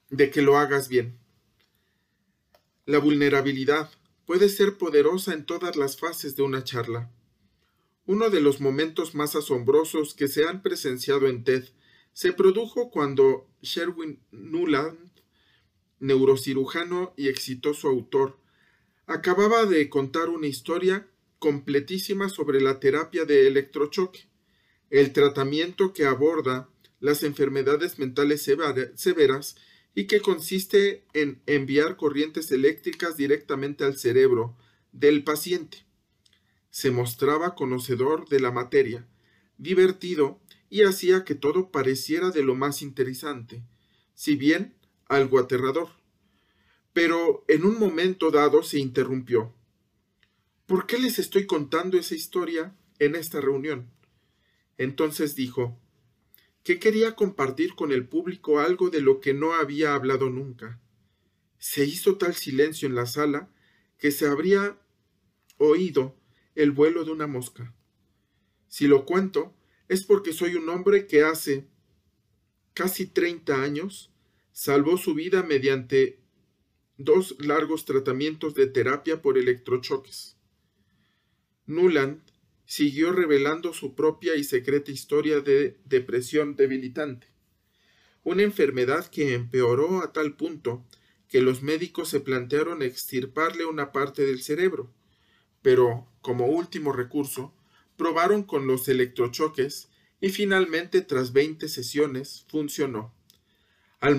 de 0.09 0.31
que 0.31 0.43
lo 0.43 0.57
hagas 0.57 0.89
bien. 0.89 1.19
La 2.87 2.99
vulnerabilidad 2.99 3.91
puede 4.25 4.49
ser 4.49 4.79
poderosa 4.79 5.35
en 5.35 5.45
todas 5.45 5.77
las 5.77 5.99
fases 5.99 6.35
de 6.35 6.43
una 6.43 6.65
charla. 6.65 7.13
Uno 8.07 8.31
de 8.31 8.41
los 8.41 8.61
momentos 8.61 9.15
más 9.15 9.37
asombrosos 9.37 10.15
que 10.15 10.29
se 10.29 10.47
han 10.47 10.63
presenciado 10.63 11.29
en 11.29 11.45
TED 11.45 11.69
se 12.13 12.33
produjo 12.33 12.91
cuando 12.91 13.49
Sherwin 13.63 14.21
Nuland 14.33 15.10
neurocirujano 16.01 17.15
y 17.17 17.29
exitoso 17.29 17.89
autor, 17.89 18.39
acababa 19.07 19.67
de 19.67 19.89
contar 19.89 20.29
una 20.29 20.47
historia 20.47 21.09
completísima 21.39 22.29
sobre 22.29 22.61
la 22.61 22.81
terapia 22.81 23.25
de 23.25 23.47
electrochoque, 23.47 24.29
el 24.91 25.13
tratamiento 25.13 25.93
que 25.93 26.05
aborda 26.05 26.69
las 27.01 27.23
enfermedades 27.23 27.99
mentales 27.99 28.43
severas 28.43 29.57
y 29.95 30.07
que 30.07 30.21
consiste 30.21 31.05
en 31.15 31.43
enviar 31.47 31.97
corrientes 31.97 32.53
eléctricas 32.53 33.17
directamente 33.17 33.85
al 33.85 33.97
cerebro 33.97 34.57
del 34.93 35.25
paciente. 35.25 35.85
Se 36.71 36.91
mostraba 36.91 37.55
conocedor 37.55 38.29
de 38.29 38.41
la 38.41 38.53
materia, 38.53 39.07
divertido 39.59 40.41
y 40.69 40.83
hacía 40.83 41.25
que 41.25 41.35
todo 41.35 41.71
pareciera 41.71 42.31
de 42.31 42.43
lo 42.43 42.55
más 42.55 42.83
interesante, 42.83 43.65
si 44.15 44.37
bien 44.37 44.77
algo 45.11 45.39
aterrador. 45.39 45.91
Pero 46.95 47.45
en 47.49 47.67
un 47.67 47.79
momento 47.79 48.31
dado 48.31 48.63
se 48.63 48.79
interrumpió. 48.79 49.55
¿Por 50.67 50.87
qué 50.87 50.99
les 50.99 51.19
estoy 51.19 51.47
contando 51.47 51.99
esa 51.99 52.15
historia 52.15 52.75
en 52.99 53.15
esta 53.17 53.41
reunión? 53.41 53.91
Entonces 54.79 55.35
dijo, 55.35 55.79
que 56.63 56.79
quería 56.79 57.15
compartir 57.15 57.75
con 57.75 57.93
el 57.93 58.07
público 58.07 58.61
algo 58.61 58.91
de 58.91 59.01
lo 59.01 59.21
que 59.21 59.35
no 59.35 59.55
había 59.55 59.95
hablado 59.95 60.31
nunca. 60.31 60.81
Se 61.59 61.85
hizo 61.85 62.17
tal 62.17 62.35
silencio 62.35 62.89
en 62.89 62.95
la 62.95 63.07
sala 63.07 63.51
que 63.99 64.11
se 64.11 64.27
habría 64.27 64.79
oído 65.59 66.17
el 66.55 66.71
vuelo 66.71 67.05
de 67.05 67.13
una 67.13 67.27
mosca. 67.27 67.75
Si 68.69 68.87
lo 68.87 69.05
cuento, 69.05 69.55
es 69.89 70.05
porque 70.05 70.33
soy 70.33 70.55
un 70.55 70.69
hombre 70.69 71.07
que 71.07 71.23
hace 71.23 71.67
casi 72.75 73.07
treinta 73.07 73.63
años 73.63 74.13
salvó 74.53 74.97
su 74.97 75.15
vida 75.15 75.43
mediante 75.43 76.21
dos 76.97 77.37
largos 77.39 77.85
tratamientos 77.85 78.55
de 78.55 78.67
terapia 78.67 79.23
por 79.23 79.39
electrochoques. 79.39 80.37
Nuland 81.67 82.21
siguió 82.67 83.13
revelando 83.13 83.73
su 83.73 83.95
propia 83.95 84.37
y 84.37 84.45
secreta 84.45 84.91
historia 84.91 85.41
de 85.41 85.79
depresión 85.85 86.57
debilitante, 86.57 87.29
una 88.23 88.43
enfermedad 88.43 89.07
que 89.11 89.35
empeoró 89.35 90.03
a 90.03 90.13
tal 90.13 90.37
punto 90.37 90.85
que 91.29 91.41
los 91.41 91.63
médicos 91.63 92.09
se 92.09 92.21
plantearon 92.21 92.83
extirparle 92.83 93.65
una 93.65 93.93
parte 93.93 94.27
del 94.27 94.43
cerebro, 94.43 94.93
pero, 95.63 96.09
como 96.21 96.47
último 96.47 96.93
recurso, 96.93 97.55
probaron 97.97 98.43
con 98.43 98.67
los 98.67 98.89
electrochoques 98.89 99.91
y 100.21 100.31
finalmente, 100.31 101.01
tras 101.03 101.33
veinte 101.33 101.69
sesiones, 101.69 102.45
funcionó. 102.49 103.15
Al, 104.01 104.19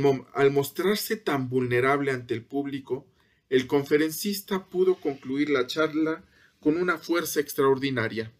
mostrarse 0.51 1.17
tan 1.17 1.49
vulnerable 1.49 2.11
ante 2.11 2.35
el 2.35 2.45
público, 2.45 3.07
el 3.49 3.65
conferencista 3.65 4.69
pudo 4.69 4.95
concluir 4.95 5.49
la 5.49 5.65
charla 5.65 6.23
con 6.59 6.77
una 6.77 6.99
fuerza 6.99 7.39
extraordinaria. 7.39 8.31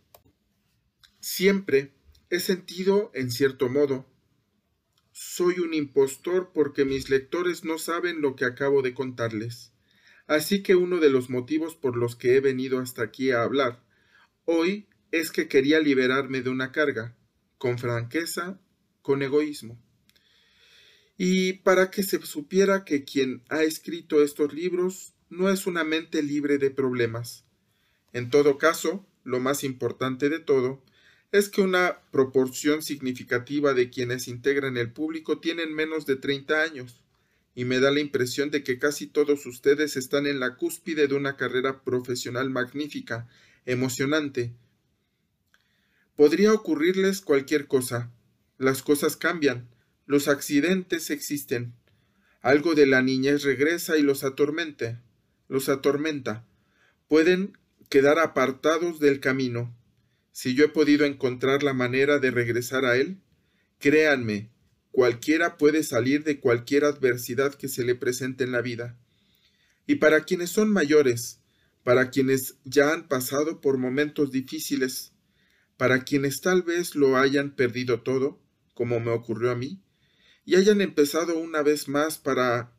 Siempre 1.19 1.93
he 2.29 2.39
sentido, 2.39 3.11
en 3.15 3.31
cierto 3.31 3.69
modo, 3.69 4.05
soy 5.11 5.59
un 5.59 5.73
impostor 5.73 6.51
porque 6.53 6.85
mis 6.85 7.09
lectores 7.09 7.65
no 7.65 7.79
saben 7.79 8.21
lo 8.21 8.35
que 8.35 8.45
acabo 8.45 8.83
de 8.83 8.93
contarles. 8.93 9.73
Así 10.27 10.61
que 10.61 10.75
uno 10.75 10.99
de 10.99 11.09
los 11.09 11.31
motivos 11.31 11.75
por 11.75 11.97
los 11.97 12.15
que 12.15 12.35
he 12.35 12.39
venido 12.39 12.79
hasta 12.79 13.01
aquí 13.01 13.31
a 13.31 13.41
hablar 13.41 13.83
hoy 14.45 14.87
es 15.11 15.31
que 15.31 15.47
quería 15.47 15.79
liberarme 15.79 16.41
de 16.41 16.51
una 16.51 16.71
carga, 16.71 17.17
con 17.57 17.79
franqueza, 17.79 18.59
con 19.01 19.23
egoísmo 19.23 19.81
y 21.23 21.53
para 21.53 21.91
que 21.91 22.01
se 22.01 22.19
supiera 22.25 22.83
que 22.83 23.03
quien 23.03 23.43
ha 23.47 23.61
escrito 23.61 24.23
estos 24.23 24.55
libros 24.55 25.13
no 25.29 25.51
es 25.51 25.67
una 25.67 25.83
mente 25.83 26.23
libre 26.23 26.57
de 26.57 26.71
problemas. 26.71 27.45
En 28.11 28.31
todo 28.31 28.57
caso, 28.57 29.05
lo 29.23 29.39
más 29.39 29.63
importante 29.63 30.29
de 30.29 30.39
todo 30.39 30.83
es 31.31 31.49
que 31.49 31.61
una 31.61 31.99
proporción 32.09 32.81
significativa 32.81 33.75
de 33.75 33.91
quienes 33.91 34.27
integran 34.27 34.77
el 34.77 34.93
público 34.93 35.39
tienen 35.39 35.75
menos 35.75 36.07
de 36.07 36.15
30 36.15 36.63
años, 36.63 37.03
y 37.53 37.65
me 37.65 37.79
da 37.79 37.91
la 37.91 37.99
impresión 37.99 38.49
de 38.49 38.63
que 38.63 38.79
casi 38.79 39.05
todos 39.05 39.45
ustedes 39.45 39.97
están 39.97 40.25
en 40.25 40.39
la 40.39 40.55
cúspide 40.55 41.07
de 41.07 41.13
una 41.13 41.37
carrera 41.37 41.83
profesional 41.83 42.49
magnífica, 42.49 43.29
emocionante. 43.67 44.55
Podría 46.15 46.51
ocurrirles 46.51 47.21
cualquier 47.21 47.67
cosa. 47.67 48.11
Las 48.57 48.81
cosas 48.81 49.17
cambian, 49.17 49.70
los 50.11 50.27
accidentes 50.27 51.09
existen. 51.09 51.73
Algo 52.41 52.75
de 52.75 52.85
la 52.85 53.01
niñez 53.01 53.43
regresa 53.43 53.97
y 53.97 54.01
los 54.01 54.25
atormenta, 54.25 55.01
los 55.47 55.69
atormenta. 55.69 56.45
Pueden 57.07 57.57
quedar 57.87 58.19
apartados 58.19 58.99
del 58.99 59.21
camino. 59.21 59.73
Si 60.33 60.53
yo 60.53 60.65
he 60.65 60.67
podido 60.67 61.05
encontrar 61.05 61.63
la 61.63 61.71
manera 61.73 62.19
de 62.19 62.29
regresar 62.29 62.83
a 62.83 62.97
él, 62.97 63.21
créanme, 63.79 64.49
cualquiera 64.91 65.55
puede 65.55 65.81
salir 65.81 66.25
de 66.25 66.41
cualquier 66.41 66.83
adversidad 66.83 67.55
que 67.55 67.69
se 67.69 67.85
le 67.85 67.95
presente 67.95 68.43
en 68.43 68.51
la 68.51 68.59
vida. 68.59 68.97
Y 69.87 69.95
para 69.95 70.25
quienes 70.25 70.49
son 70.49 70.73
mayores, 70.73 71.39
para 71.85 72.09
quienes 72.09 72.57
ya 72.65 72.91
han 72.91 73.07
pasado 73.07 73.61
por 73.61 73.77
momentos 73.77 74.29
difíciles, 74.29 75.13
para 75.77 76.03
quienes 76.03 76.41
tal 76.41 76.63
vez 76.63 76.95
lo 76.95 77.15
hayan 77.15 77.55
perdido 77.55 78.01
todo, 78.01 78.41
como 78.73 78.99
me 78.99 79.11
ocurrió 79.11 79.51
a 79.51 79.55
mí, 79.55 79.79
y 80.45 80.55
hayan 80.55 80.81
empezado 80.81 81.37
una 81.37 81.61
vez 81.61 81.87
más 81.87 82.17
para 82.17 82.73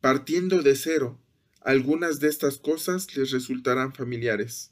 partiendo 0.00 0.62
de 0.62 0.76
cero, 0.76 1.20
algunas 1.60 2.20
de 2.20 2.28
estas 2.28 2.58
cosas 2.58 3.16
les 3.16 3.30
resultarán 3.30 3.94
familiares. 3.94 4.70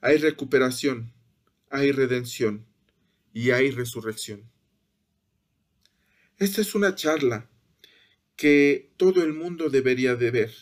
Hay 0.00 0.16
recuperación, 0.16 1.12
hay 1.68 1.92
redención 1.92 2.66
y 3.34 3.50
hay 3.50 3.70
resurrección. 3.70 4.50
Esta 6.38 6.62
es 6.62 6.74
una 6.74 6.94
charla 6.94 7.50
que 8.34 8.94
todo 8.96 9.22
el 9.22 9.34
mundo 9.34 9.68
debería 9.68 10.16
de 10.16 10.30
ver. 10.30 10.54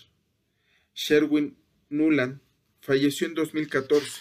Sherwin 0.93 1.57
Nuland 1.89 2.41
falleció 2.81 3.29
en 3.29 3.35
2014, 3.35 4.21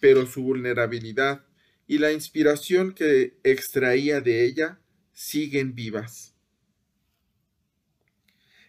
pero 0.00 0.26
su 0.26 0.42
vulnerabilidad 0.42 1.46
y 1.86 1.98
la 1.98 2.12
inspiración 2.12 2.92
que 2.94 3.38
extraía 3.44 4.20
de 4.20 4.44
ella 4.44 4.81
siguen 5.12 5.74
vivas. 5.74 6.34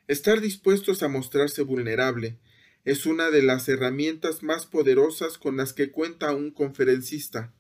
Estar 0.08 0.42
dispuestos 0.42 1.02
a 1.02 1.08
mostrarse 1.08 1.62
vulnerable 1.62 2.38
es 2.86 3.06
una 3.06 3.32
de 3.32 3.42
las 3.42 3.70
herramientas 3.70 4.44
más 4.44 4.66
poderosas 4.66 5.38
con 5.38 5.56
las 5.56 5.72
que 5.72 5.92
cuenta 5.92 6.34
un 6.34 6.52
conferencista. 6.52 7.54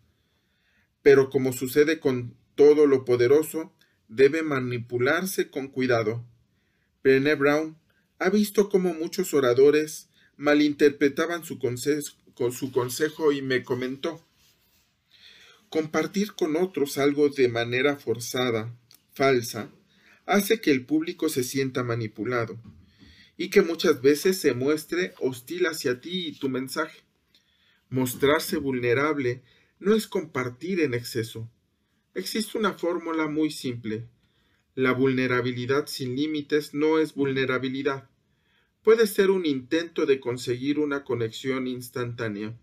Pero 1.01 1.29
como 1.29 1.53
sucede 1.53 1.99
con 1.99 2.35
todo 2.55 2.85
lo 2.85 3.05
poderoso, 3.05 3.73
debe 4.09 4.43
manipularse 4.43 5.49
con 5.49 5.69
cuidado. 5.69 6.25
Brené 7.03 7.35
Brown 7.35 7.77
ha 8.19 8.29
visto 8.29 8.69
cómo 8.69 8.93
muchos 8.93 9.33
oradores 9.33 10.09
malinterpretaban 10.35 11.43
su, 11.45 11.59
su 12.51 12.71
consejo 12.71 13.31
y 13.31 13.41
me 13.41 13.63
comentó. 13.63 14.25
Compartir 15.73 16.33
con 16.33 16.55
otros 16.55 16.99
algo 16.99 17.29
de 17.29 17.47
manera 17.47 17.95
forzada, 17.95 18.77
falsa, 19.11 19.71
hace 20.27 20.61
que 20.61 20.69
el 20.69 20.85
público 20.85 21.29
se 21.29 21.43
sienta 21.43 21.81
manipulado 21.81 22.61
y 23.37 23.49
que 23.49 23.63
muchas 23.63 23.99
veces 23.99 24.37
se 24.37 24.53
muestre 24.53 25.15
hostil 25.19 25.65
hacia 25.65 25.99
ti 25.99 26.27
y 26.27 26.37
tu 26.37 26.47
mensaje. 26.47 26.99
Mostrarse 27.89 28.57
vulnerable 28.57 29.41
no 29.79 29.95
es 29.95 30.05
compartir 30.05 30.79
en 30.79 30.93
exceso. 30.93 31.49
Existe 32.13 32.59
una 32.59 32.73
fórmula 32.73 33.27
muy 33.27 33.49
simple. 33.49 34.07
La 34.75 34.91
vulnerabilidad 34.91 35.87
sin 35.87 36.15
límites 36.15 36.75
no 36.75 36.99
es 36.99 37.15
vulnerabilidad. 37.15 38.11
Puede 38.83 39.07
ser 39.07 39.31
un 39.31 39.47
intento 39.47 40.05
de 40.05 40.19
conseguir 40.19 40.77
una 40.77 41.03
conexión 41.03 41.65
instantánea 41.65 42.55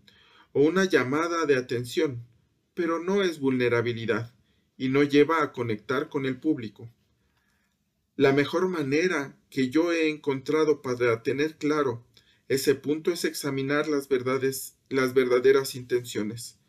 o 0.53 0.61
una 0.61 0.85
llamada 0.85 1.45
de 1.45 1.57
atención, 1.57 2.30
pero 2.73 2.99
no 2.99 3.21
es 3.23 3.39
vulnerabilidad 3.39 4.33
y 4.77 4.89
no 4.89 5.03
lleva 5.03 5.43
a 5.43 5.51
conectar 5.51 6.09
con 6.09 6.25
el 6.25 6.39
público. 6.39 6.89
La 8.15 8.33
mejor 8.33 8.67
manera 8.67 9.37
que 9.49 9.69
yo 9.69 9.91
he 9.91 10.09
encontrado 10.09 10.81
para 10.81 11.23
tener 11.23 11.57
claro 11.57 12.05
ese 12.47 12.75
punto 12.75 13.11
es 13.11 13.23
examinar 13.23 13.87
las 13.87 14.09
verdades, 14.09 14.75
las 14.89 15.13
verdaderas 15.13 15.73
intenciones. 15.75 16.59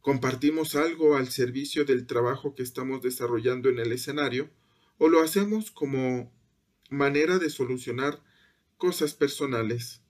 ¿Compartimos 0.00 0.74
algo 0.74 1.16
al 1.16 1.28
servicio 1.28 1.84
del 1.84 2.06
trabajo 2.06 2.54
que 2.54 2.62
estamos 2.62 3.00
desarrollando 3.00 3.70
en 3.70 3.78
el 3.78 3.92
escenario 3.92 4.50
o 4.98 5.08
lo 5.08 5.22
hacemos 5.22 5.70
como 5.70 6.32
manera 6.90 7.38
de 7.38 7.50
solucionar 7.50 8.22
cosas 8.76 9.14
personales? 9.14 10.02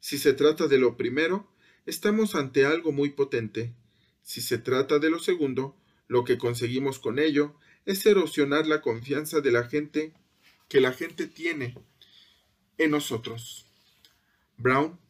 Si 0.00 0.18
se 0.18 0.32
trata 0.32 0.66
de 0.66 0.78
lo 0.78 0.96
primero, 0.96 1.48
estamos 1.86 2.34
ante 2.34 2.66
algo 2.66 2.92
muy 2.92 3.10
potente. 3.10 3.74
Si 4.30 4.42
se 4.42 4.58
trata 4.58 5.00
de 5.00 5.10
lo 5.10 5.18
segundo, 5.18 5.74
lo 6.06 6.22
que 6.22 6.38
conseguimos 6.38 7.00
con 7.00 7.18
ello 7.18 7.56
es 7.84 8.06
erosionar 8.06 8.64
la 8.64 8.80
confianza 8.80 9.40
de 9.40 9.50
la 9.50 9.64
gente 9.64 10.12
que 10.68 10.80
la 10.80 10.92
gente 10.92 11.26
tiene 11.26 11.74
en 12.78 12.92
nosotros. 12.92 13.66
Brown 14.56 15.00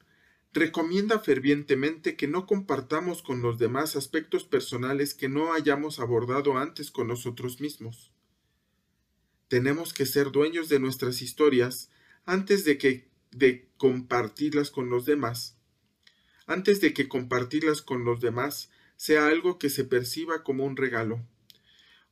recomienda 0.54 1.18
fervientemente 1.18 2.16
que 2.16 2.28
no 2.28 2.46
compartamos 2.46 3.20
con 3.20 3.42
los 3.42 3.58
demás 3.58 3.94
aspectos 3.94 4.44
personales 4.44 5.12
que 5.12 5.28
no 5.28 5.52
hayamos 5.52 6.00
abordado 6.00 6.56
antes 6.56 6.90
con 6.90 7.06
nosotros 7.06 7.60
mismos. 7.60 8.12
Tenemos 9.48 9.92
que 9.92 10.06
ser 10.06 10.30
dueños 10.30 10.70
de 10.70 10.80
nuestras 10.80 11.20
historias 11.20 11.90
antes 12.24 12.64
de 12.64 12.78
que 12.78 13.10
de 13.32 13.68
compartirlas 13.76 14.70
con 14.70 14.88
los 14.88 15.04
demás. 15.04 15.58
Antes 16.46 16.80
de 16.80 16.94
que 16.94 17.06
compartirlas 17.06 17.82
con 17.82 18.06
los 18.06 18.22
demás 18.22 18.70
sea 19.00 19.28
algo 19.28 19.58
que 19.58 19.70
se 19.70 19.84
perciba 19.84 20.44
como 20.44 20.66
un 20.66 20.76
regalo. 20.76 21.26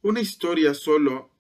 Una 0.00 0.22
historia 0.22 0.72
solo 0.72 1.30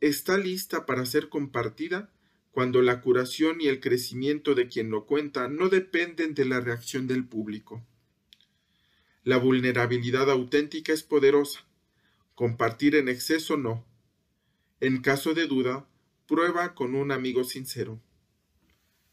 está 0.00 0.36
lista 0.36 0.84
para 0.84 1.06
ser 1.06 1.28
compartida 1.28 2.10
cuando 2.50 2.82
la 2.82 3.00
curación 3.00 3.60
y 3.60 3.68
el 3.68 3.78
crecimiento 3.78 4.56
de 4.56 4.66
quien 4.66 4.90
lo 4.90 5.06
cuenta 5.06 5.46
no 5.46 5.68
dependen 5.68 6.34
de 6.34 6.44
la 6.44 6.58
reacción 6.58 7.06
del 7.06 7.24
público. 7.24 7.86
La 9.22 9.36
vulnerabilidad 9.36 10.28
auténtica 10.28 10.92
es 10.92 11.04
poderosa. 11.04 11.64
Compartir 12.34 12.96
en 12.96 13.08
exceso 13.08 13.56
no. 13.56 13.86
En 14.80 15.02
caso 15.02 15.34
de 15.34 15.46
duda, 15.46 15.88
prueba 16.26 16.74
con 16.74 16.96
un 16.96 17.12
amigo 17.12 17.44
sincero. 17.44 18.00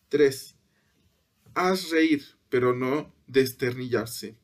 3. 0.10 0.56
Haz 1.53 1.91
reír, 1.91 2.23
pero 2.49 2.73
no 2.73 3.13
desternillarse. 3.27 4.41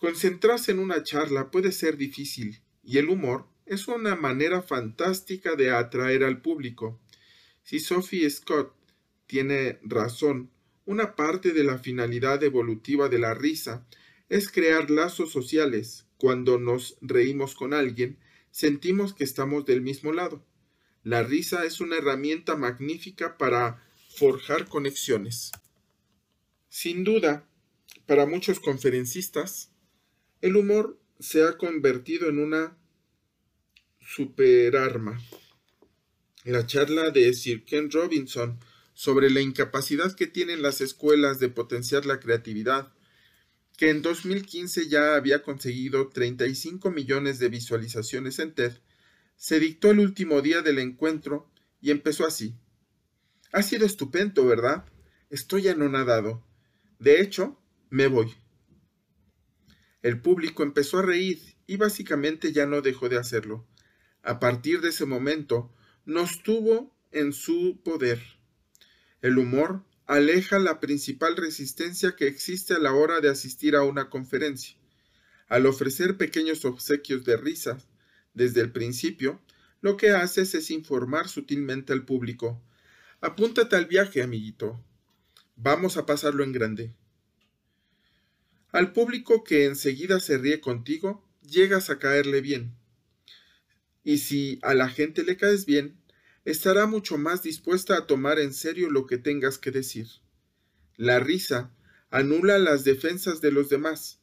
Concentrarse 0.00 0.72
en 0.72 0.78
una 0.78 1.02
charla 1.02 1.50
puede 1.50 1.72
ser 1.72 1.98
difícil 1.98 2.62
y 2.82 2.96
el 2.96 3.10
humor 3.10 3.46
es 3.66 3.86
una 3.86 4.16
manera 4.16 4.62
fantástica 4.62 5.56
de 5.56 5.72
atraer 5.72 6.24
al 6.24 6.40
público. 6.40 6.98
Si 7.64 7.80
Sophie 7.80 8.28
Scott 8.30 8.74
tiene 9.26 9.78
razón, 9.82 10.50
una 10.86 11.16
parte 11.16 11.52
de 11.52 11.64
la 11.64 11.78
finalidad 11.78 12.42
evolutiva 12.42 13.10
de 13.10 13.18
la 13.18 13.34
risa 13.34 13.86
es 14.30 14.50
crear 14.50 14.90
lazos 14.90 15.32
sociales. 15.32 16.06
Cuando 16.16 16.58
nos 16.58 16.96
reímos 17.02 17.54
con 17.54 17.74
alguien, 17.74 18.16
sentimos 18.50 19.12
que 19.12 19.24
estamos 19.24 19.66
del 19.66 19.82
mismo 19.82 20.14
lado. 20.14 20.42
La 21.04 21.22
risa 21.22 21.66
es 21.66 21.78
una 21.78 21.98
herramienta 21.98 22.56
magnífica 22.56 23.36
para 23.36 23.86
forjar 24.16 24.66
conexiones. 24.66 25.52
Sin 26.70 27.04
duda, 27.04 27.46
para 28.06 28.24
muchos 28.24 28.60
conferencistas, 28.60 29.70
el 30.40 30.56
humor 30.56 30.98
se 31.18 31.42
ha 31.44 31.58
convertido 31.58 32.28
en 32.28 32.38
una 32.38 32.76
superarma. 34.00 35.20
La 36.44 36.66
charla 36.66 37.10
de 37.10 37.32
Sir 37.34 37.64
Ken 37.64 37.90
Robinson 37.90 38.58
sobre 38.94 39.30
la 39.30 39.40
incapacidad 39.40 40.14
que 40.14 40.26
tienen 40.26 40.62
las 40.62 40.80
escuelas 40.80 41.38
de 41.38 41.48
potenciar 41.48 42.06
la 42.06 42.20
creatividad, 42.20 42.92
que 43.76 43.90
en 43.90 44.02
2015 44.02 44.88
ya 44.88 45.14
había 45.14 45.42
conseguido 45.42 46.08
35 46.08 46.90
millones 46.90 47.38
de 47.38 47.48
visualizaciones 47.48 48.38
en 48.38 48.54
TED, 48.54 48.72
se 49.36 49.58
dictó 49.58 49.90
el 49.90 50.00
último 50.00 50.42
día 50.42 50.60
del 50.60 50.78
encuentro 50.78 51.50
y 51.80 51.90
empezó 51.90 52.26
así. 52.26 52.54
Ha 53.52 53.62
sido 53.62 53.86
estupendo, 53.86 54.44
¿verdad? 54.46 54.84
Estoy 55.30 55.68
anonadado. 55.68 56.44
De 56.98 57.20
hecho, 57.20 57.58
me 57.88 58.06
voy. 58.06 58.34
El 60.02 60.20
público 60.20 60.62
empezó 60.62 60.98
a 60.98 61.02
reír 61.02 61.56
y 61.66 61.76
básicamente 61.76 62.52
ya 62.52 62.66
no 62.66 62.80
dejó 62.80 63.08
de 63.08 63.18
hacerlo. 63.18 63.66
A 64.22 64.40
partir 64.40 64.80
de 64.80 64.90
ese 64.90 65.04
momento, 65.04 65.74
nos 66.04 66.42
tuvo 66.42 66.94
en 67.12 67.32
su 67.32 67.80
poder. 67.84 68.20
El 69.20 69.38
humor 69.38 69.84
aleja 70.06 70.58
la 70.58 70.80
principal 70.80 71.36
resistencia 71.36 72.16
que 72.16 72.26
existe 72.26 72.74
a 72.74 72.78
la 72.78 72.92
hora 72.92 73.20
de 73.20 73.28
asistir 73.28 73.76
a 73.76 73.82
una 73.82 74.10
conferencia. 74.10 74.76
Al 75.48 75.66
ofrecer 75.66 76.16
pequeños 76.16 76.64
obsequios 76.64 77.24
de 77.24 77.36
risa 77.36 77.78
desde 78.34 78.60
el 78.60 78.72
principio, 78.72 79.40
lo 79.80 79.96
que 79.96 80.10
haces 80.10 80.54
es 80.54 80.70
informar 80.70 81.28
sutilmente 81.28 81.92
al 81.92 82.04
público. 82.04 82.62
Apúntate 83.20 83.76
al 83.76 83.86
viaje, 83.86 84.22
amiguito. 84.22 84.82
Vamos 85.56 85.96
a 85.96 86.06
pasarlo 86.06 86.42
en 86.42 86.52
grande. 86.52 86.94
Al 88.72 88.92
público 88.92 89.42
que 89.42 89.64
enseguida 89.64 90.20
se 90.20 90.38
ríe 90.38 90.60
contigo, 90.60 91.26
llegas 91.42 91.90
a 91.90 91.98
caerle 91.98 92.40
bien. 92.40 92.74
Y 94.04 94.18
si 94.18 94.58
a 94.62 94.74
la 94.74 94.88
gente 94.88 95.24
le 95.24 95.36
caes 95.36 95.66
bien, 95.66 95.96
estará 96.44 96.86
mucho 96.86 97.18
más 97.18 97.42
dispuesta 97.42 97.96
a 97.96 98.06
tomar 98.06 98.38
en 98.38 98.54
serio 98.54 98.90
lo 98.90 99.06
que 99.06 99.18
tengas 99.18 99.58
que 99.58 99.70
decir. 99.70 100.06
La 100.96 101.18
risa 101.18 101.72
anula 102.10 102.58
las 102.58 102.84
defensas 102.84 103.40
de 103.40 103.52
los 103.52 103.68
demás, 103.68 104.20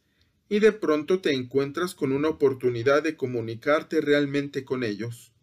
y 0.50 0.60
de 0.60 0.72
pronto 0.72 1.20
te 1.20 1.34
encuentras 1.34 1.94
con 1.94 2.12
una 2.12 2.30
oportunidad 2.30 3.04
de 3.04 3.18
comunicarte 3.18 4.00
realmente 4.00 4.64
con 4.64 4.84
ellos. 4.84 5.34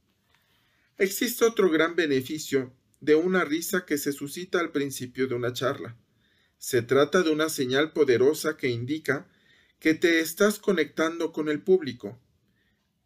Existe 0.97 1.45
otro 1.45 1.71
gran 1.71 1.95
beneficio 1.95 2.73
de 3.01 3.15
una 3.15 3.45
risa 3.45 3.85
que 3.85 3.99
se 3.99 4.13
suscita 4.13 4.61
al 4.61 4.73
principio 4.73 5.27
de 5.27 5.35
una 5.35 5.53
charla. 5.53 5.97
Se 6.65 6.81
trata 6.81 7.23
de 7.23 7.31
una 7.31 7.51
señal 7.51 7.93
poderosa 7.93 8.57
que 8.57 8.71
indica 8.71 9.29
que 9.81 9.93
te 9.93 10.21
estás 10.21 10.59
conectando 10.59 11.31
con 11.31 11.51
el 11.51 11.61
público. 11.61 12.19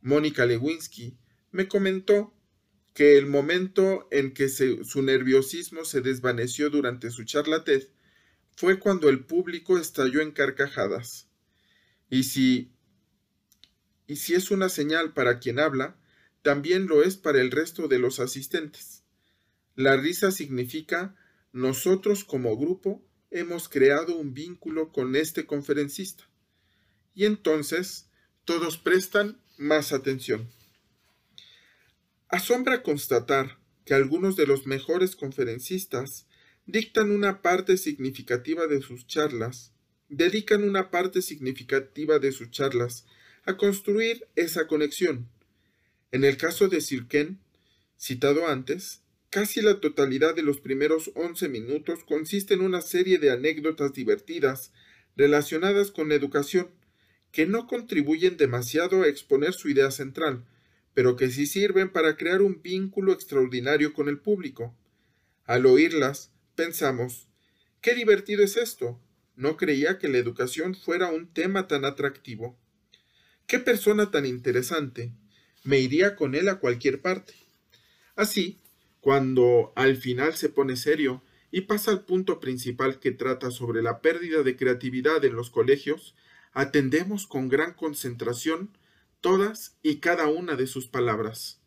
Mónica 0.00 0.46
Lewinsky 0.46 1.18
me 1.50 1.66
comentó 1.66 2.32
que 2.94 3.18
el 3.18 3.26
momento 3.26 4.06
en 4.12 4.32
que 4.32 4.48
su 4.48 5.02
nerviosismo 5.02 5.84
se 5.84 6.02
desvaneció 6.02 6.70
durante 6.70 7.10
su 7.10 7.24
charla 7.24 7.64
TED 7.64 7.88
fue 8.54 8.78
cuando 8.78 9.08
el 9.08 9.24
público 9.24 9.76
estalló 9.76 10.20
en 10.20 10.30
carcajadas. 10.30 11.28
Y 12.08 12.22
si, 12.22 12.70
y 14.06 14.14
si 14.14 14.34
es 14.34 14.52
una 14.52 14.68
señal 14.68 15.14
para 15.14 15.40
quien 15.40 15.58
habla, 15.58 15.98
también 16.42 16.86
lo 16.86 17.02
es 17.02 17.16
para 17.16 17.40
el 17.40 17.50
resto 17.50 17.88
de 17.88 17.98
los 17.98 18.20
asistentes. 18.20 19.02
La 19.74 19.96
risa 19.96 20.30
significa 20.30 21.16
nosotros 21.50 22.22
como 22.22 22.56
grupo 22.56 23.04
hemos 23.30 23.68
creado 23.68 24.16
un 24.16 24.34
vínculo 24.34 24.92
con 24.92 25.16
este 25.16 25.46
conferencista. 25.46 26.24
Y 27.14 27.24
entonces 27.24 28.08
todos 28.44 28.78
prestan 28.78 29.40
más 29.56 29.92
atención. 29.92 30.48
Asombra 32.28 32.82
constatar 32.82 33.58
que 33.84 33.94
algunos 33.94 34.36
de 34.36 34.46
los 34.46 34.66
mejores 34.66 35.16
conferencistas 35.16 36.26
dictan 36.66 37.10
una 37.10 37.40
parte 37.40 37.78
significativa 37.78 38.66
de 38.66 38.82
sus 38.82 39.06
charlas, 39.06 39.72
dedican 40.08 40.62
una 40.62 40.90
parte 40.90 41.22
significativa 41.22 42.18
de 42.18 42.32
sus 42.32 42.50
charlas 42.50 43.06
a 43.44 43.56
construir 43.56 44.28
esa 44.36 44.66
conexión. 44.66 45.30
En 46.12 46.24
el 46.24 46.36
caso 46.36 46.68
de 46.68 46.82
Sirken, 46.82 47.40
citado 47.98 48.46
antes, 48.46 49.02
Casi 49.30 49.60
la 49.60 49.78
totalidad 49.78 50.34
de 50.34 50.42
los 50.42 50.58
primeros 50.58 51.10
once 51.14 51.50
minutos 51.50 52.02
consiste 52.04 52.54
en 52.54 52.62
una 52.62 52.80
serie 52.80 53.18
de 53.18 53.30
anécdotas 53.30 53.92
divertidas 53.92 54.72
relacionadas 55.16 55.90
con 55.90 56.12
educación, 56.12 56.70
que 57.30 57.44
no 57.46 57.66
contribuyen 57.66 58.38
demasiado 58.38 59.02
a 59.02 59.06
exponer 59.06 59.52
su 59.52 59.68
idea 59.68 59.90
central, 59.90 60.46
pero 60.94 61.16
que 61.16 61.30
sí 61.30 61.46
sirven 61.46 61.90
para 61.90 62.16
crear 62.16 62.40
un 62.40 62.62
vínculo 62.62 63.12
extraordinario 63.12 63.92
con 63.92 64.08
el 64.08 64.18
público. 64.18 64.74
Al 65.44 65.66
oírlas, 65.66 66.32
pensamos, 66.54 67.28
qué 67.82 67.94
divertido 67.94 68.42
es 68.42 68.56
esto. 68.56 68.98
No 69.36 69.56
creía 69.56 69.98
que 69.98 70.08
la 70.08 70.18
educación 70.18 70.74
fuera 70.74 71.12
un 71.12 71.32
tema 71.32 71.68
tan 71.68 71.84
atractivo. 71.84 72.58
Qué 73.46 73.58
persona 73.58 74.10
tan 74.10 74.24
interesante. 74.24 75.12
Me 75.64 75.78
iría 75.80 76.16
con 76.16 76.34
él 76.34 76.48
a 76.48 76.58
cualquier 76.58 77.02
parte. 77.02 77.34
Así, 78.16 78.58
cuando 79.08 79.72
al 79.74 79.96
final 79.96 80.34
se 80.34 80.50
pone 80.50 80.76
serio 80.76 81.22
y 81.50 81.62
pasa 81.62 81.92
al 81.92 82.04
punto 82.04 82.40
principal 82.40 83.00
que 83.00 83.10
trata 83.10 83.50
sobre 83.50 83.80
la 83.80 84.02
pérdida 84.02 84.42
de 84.42 84.54
creatividad 84.54 85.24
en 85.24 85.34
los 85.34 85.48
colegios, 85.48 86.14
atendemos 86.52 87.26
con 87.26 87.48
gran 87.48 87.72
concentración 87.72 88.76
todas 89.22 89.78
y 89.82 89.96
cada 90.00 90.26
una 90.26 90.56
de 90.56 90.66
sus 90.66 90.88
palabras. 90.88 91.58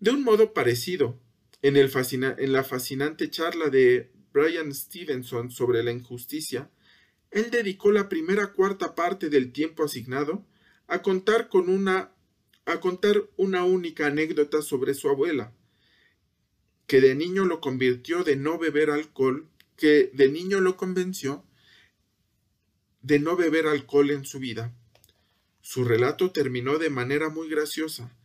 De 0.00 0.10
un 0.10 0.24
modo 0.24 0.52
parecido, 0.52 1.20
en, 1.62 1.76
la 1.80 2.64
fascinante 2.64 3.30
charla 3.30 3.70
de 3.70 4.10
Brian 4.32 4.74
Stevenson 4.74 5.52
sobre 5.52 5.84
la 5.84 5.92
injusticia, 5.92 6.68
él 7.30 7.52
dedicó 7.52 7.92
la 7.92 8.08
primera 8.08 8.48
cuarta 8.48 8.96
parte 8.96 9.30
del 9.30 9.52
tiempo 9.52 9.84
asignado 9.84 10.44
a 10.88 11.00
contar 11.00 11.48
una 13.36 13.64
única 13.64 14.08
anécdota 14.08 14.62
sobre 14.62 14.94
su 14.94 15.08
abuela, 15.08 15.52
que 16.86 17.00
de 17.00 17.14
niño 17.14 17.44
lo 17.44 17.60
convirtió 17.60 18.24
de 18.24 18.36
no 18.36 18.58
beber 18.58 18.90
alcohol, 18.90 19.48
que 19.76 20.10
de 20.12 20.28
niño 20.28 20.60
lo 20.60 20.76
convenció 20.76 21.44
de 23.02 23.18
no 23.18 23.36
beber 23.36 23.66
alcohol 23.66 24.10
en 24.10 24.24
su 24.24 24.38
vida. 24.38 24.74
Su 25.60 25.84
relato 25.84 26.30
terminó 26.30 26.78
de 26.78 26.90
manera 26.90 27.28
muy 27.28 27.48
graciosa, 27.48 28.16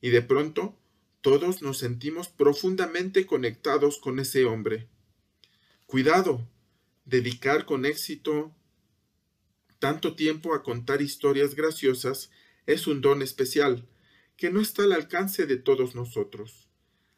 y 0.00 0.10
de 0.10 0.22
pronto 0.22 0.76
todos 1.20 1.62
nos 1.62 1.78
sentimos 1.78 2.28
profundamente 2.28 3.26
conectados 3.26 3.98
con 3.98 4.20
ese 4.20 4.44
hombre. 4.44 4.88
Cuidado, 5.86 6.48
dedicar 7.04 7.64
con 7.64 7.84
éxito 7.84 8.54
tanto 9.78 10.14
tiempo 10.14 10.54
a 10.54 10.62
contar 10.62 11.02
historias 11.02 11.54
graciosas 11.54 12.30
es 12.66 12.86
un 12.86 13.00
don 13.00 13.22
especial, 13.22 13.88
que 14.36 14.50
no 14.50 14.60
está 14.60 14.82
al 14.84 14.92
alcance 14.92 15.46
de 15.46 15.56
todos 15.56 15.94
nosotros. 15.94 16.68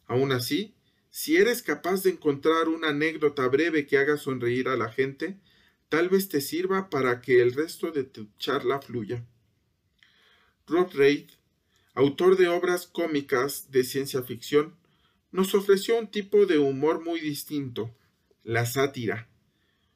Aun 0.07 0.33
así, 0.33 0.75
si 1.11 1.37
eres 1.37 1.63
capaz 1.63 2.05
de 2.05 2.11
encontrar 2.11 2.69
una 2.69 2.89
anécdota 2.89 3.47
breve 3.49 3.87
que 3.87 3.99
haga 3.99 4.17
sonreír 4.17 4.69
a 4.69 4.77
la 4.77 4.91
gente, 4.91 5.39
tal 5.89 6.09
vez 6.09 6.29
te 6.29 6.41
sirva 6.41 6.89
para 6.89 7.21
que 7.21 7.43
el 7.43 7.53
resto 7.53 7.91
de 7.91 8.05
tu 8.05 8.29
charla 8.39 8.81
fluya. 8.81 9.27
Rob 10.67 10.93
Reid, 10.95 11.31
autor 11.95 12.37
de 12.37 12.49
obras 12.49 12.87
cómicas 12.87 13.73
de 13.73 13.83
ciencia 13.83 14.23
ficción, 14.23 14.77
nos 15.33 15.55
ofreció 15.55 15.99
un 15.99 16.09
tipo 16.09 16.47
de 16.47 16.59
humor 16.59 17.05
muy 17.05 17.21
distinto, 17.21 17.95
la 18.45 18.67
sátira. 18.67 19.29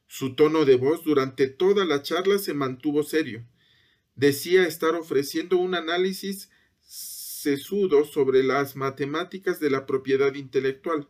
Su 0.07 0.35
tono 0.35 0.65
de 0.65 0.75
voz 0.75 1.03
durante 1.03 1.47
toda 1.47 1.85
la 1.85 2.01
charla 2.03 2.37
se 2.39 2.53
mantuvo 2.53 3.03
serio. 3.03 3.45
Decía 4.15 4.67
estar 4.67 4.95
ofreciendo 4.95 5.57
un 5.57 5.75
análisis 5.75 6.49
sesudo 7.45 8.05
sobre 8.05 8.41
las 8.41 8.75
matemáticas 8.75 9.59
de 9.59 9.69
la 9.69 9.85
propiedad 9.85 10.33
intelectual. 10.33 11.07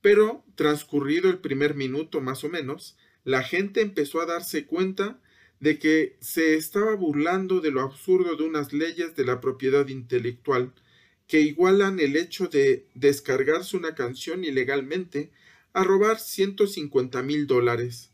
Pero, 0.00 0.42
transcurrido 0.54 1.28
el 1.28 1.38
primer 1.38 1.74
minuto 1.74 2.22
más 2.22 2.44
o 2.44 2.48
menos, 2.48 2.96
la 3.24 3.42
gente 3.42 3.82
empezó 3.82 4.22
a 4.22 4.26
darse 4.26 4.64
cuenta 4.64 5.20
de 5.60 5.78
que 5.78 6.16
se 6.20 6.54
estaba 6.54 6.94
burlando 6.94 7.60
de 7.60 7.70
lo 7.70 7.82
absurdo 7.82 8.36
de 8.36 8.44
unas 8.44 8.72
leyes 8.72 9.16
de 9.16 9.26
la 9.26 9.42
propiedad 9.42 9.86
intelectual 9.88 10.72
que 11.26 11.40
igualan 11.40 12.00
el 12.00 12.16
hecho 12.16 12.48
de 12.48 12.86
descargarse 12.94 13.76
una 13.76 13.94
canción 13.94 14.44
ilegalmente 14.44 15.30
a 15.74 15.84
robar 15.84 16.18
150 16.20 17.22
mil 17.22 17.46
dólares. 17.46 18.10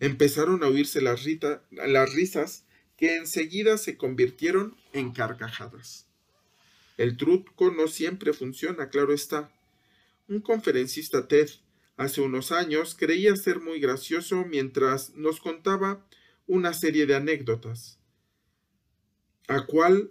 Empezaron 0.00 0.64
a 0.64 0.68
oírse 0.68 1.02
las, 1.02 1.22
las 1.70 2.14
risas 2.14 2.64
que 2.96 3.16
enseguida 3.16 3.76
se 3.76 3.98
convirtieron 3.98 4.74
en 4.94 5.12
carcajadas. 5.12 6.05
El 6.96 7.16
truco 7.16 7.70
no 7.70 7.88
siempre 7.88 8.32
funciona, 8.32 8.88
claro 8.88 9.12
está. 9.12 9.52
Un 10.28 10.40
conferencista 10.40 11.28
TED 11.28 11.48
hace 11.96 12.20
unos 12.20 12.52
años 12.52 12.94
creía 12.94 13.36
ser 13.36 13.60
muy 13.60 13.80
gracioso 13.80 14.44
mientras 14.44 15.14
nos 15.14 15.40
contaba 15.40 16.06
una 16.46 16.72
serie 16.72 17.06
de 17.06 17.14
anécdotas, 17.14 17.98
a 19.48 19.66
cual 19.66 20.10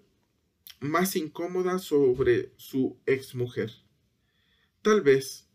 más 0.80 1.16
incómoda 1.16 1.80
sobre 1.80 2.52
su 2.58 2.98
exmujer. 3.06 3.72
Tal 4.82 5.02
vez 5.02 5.48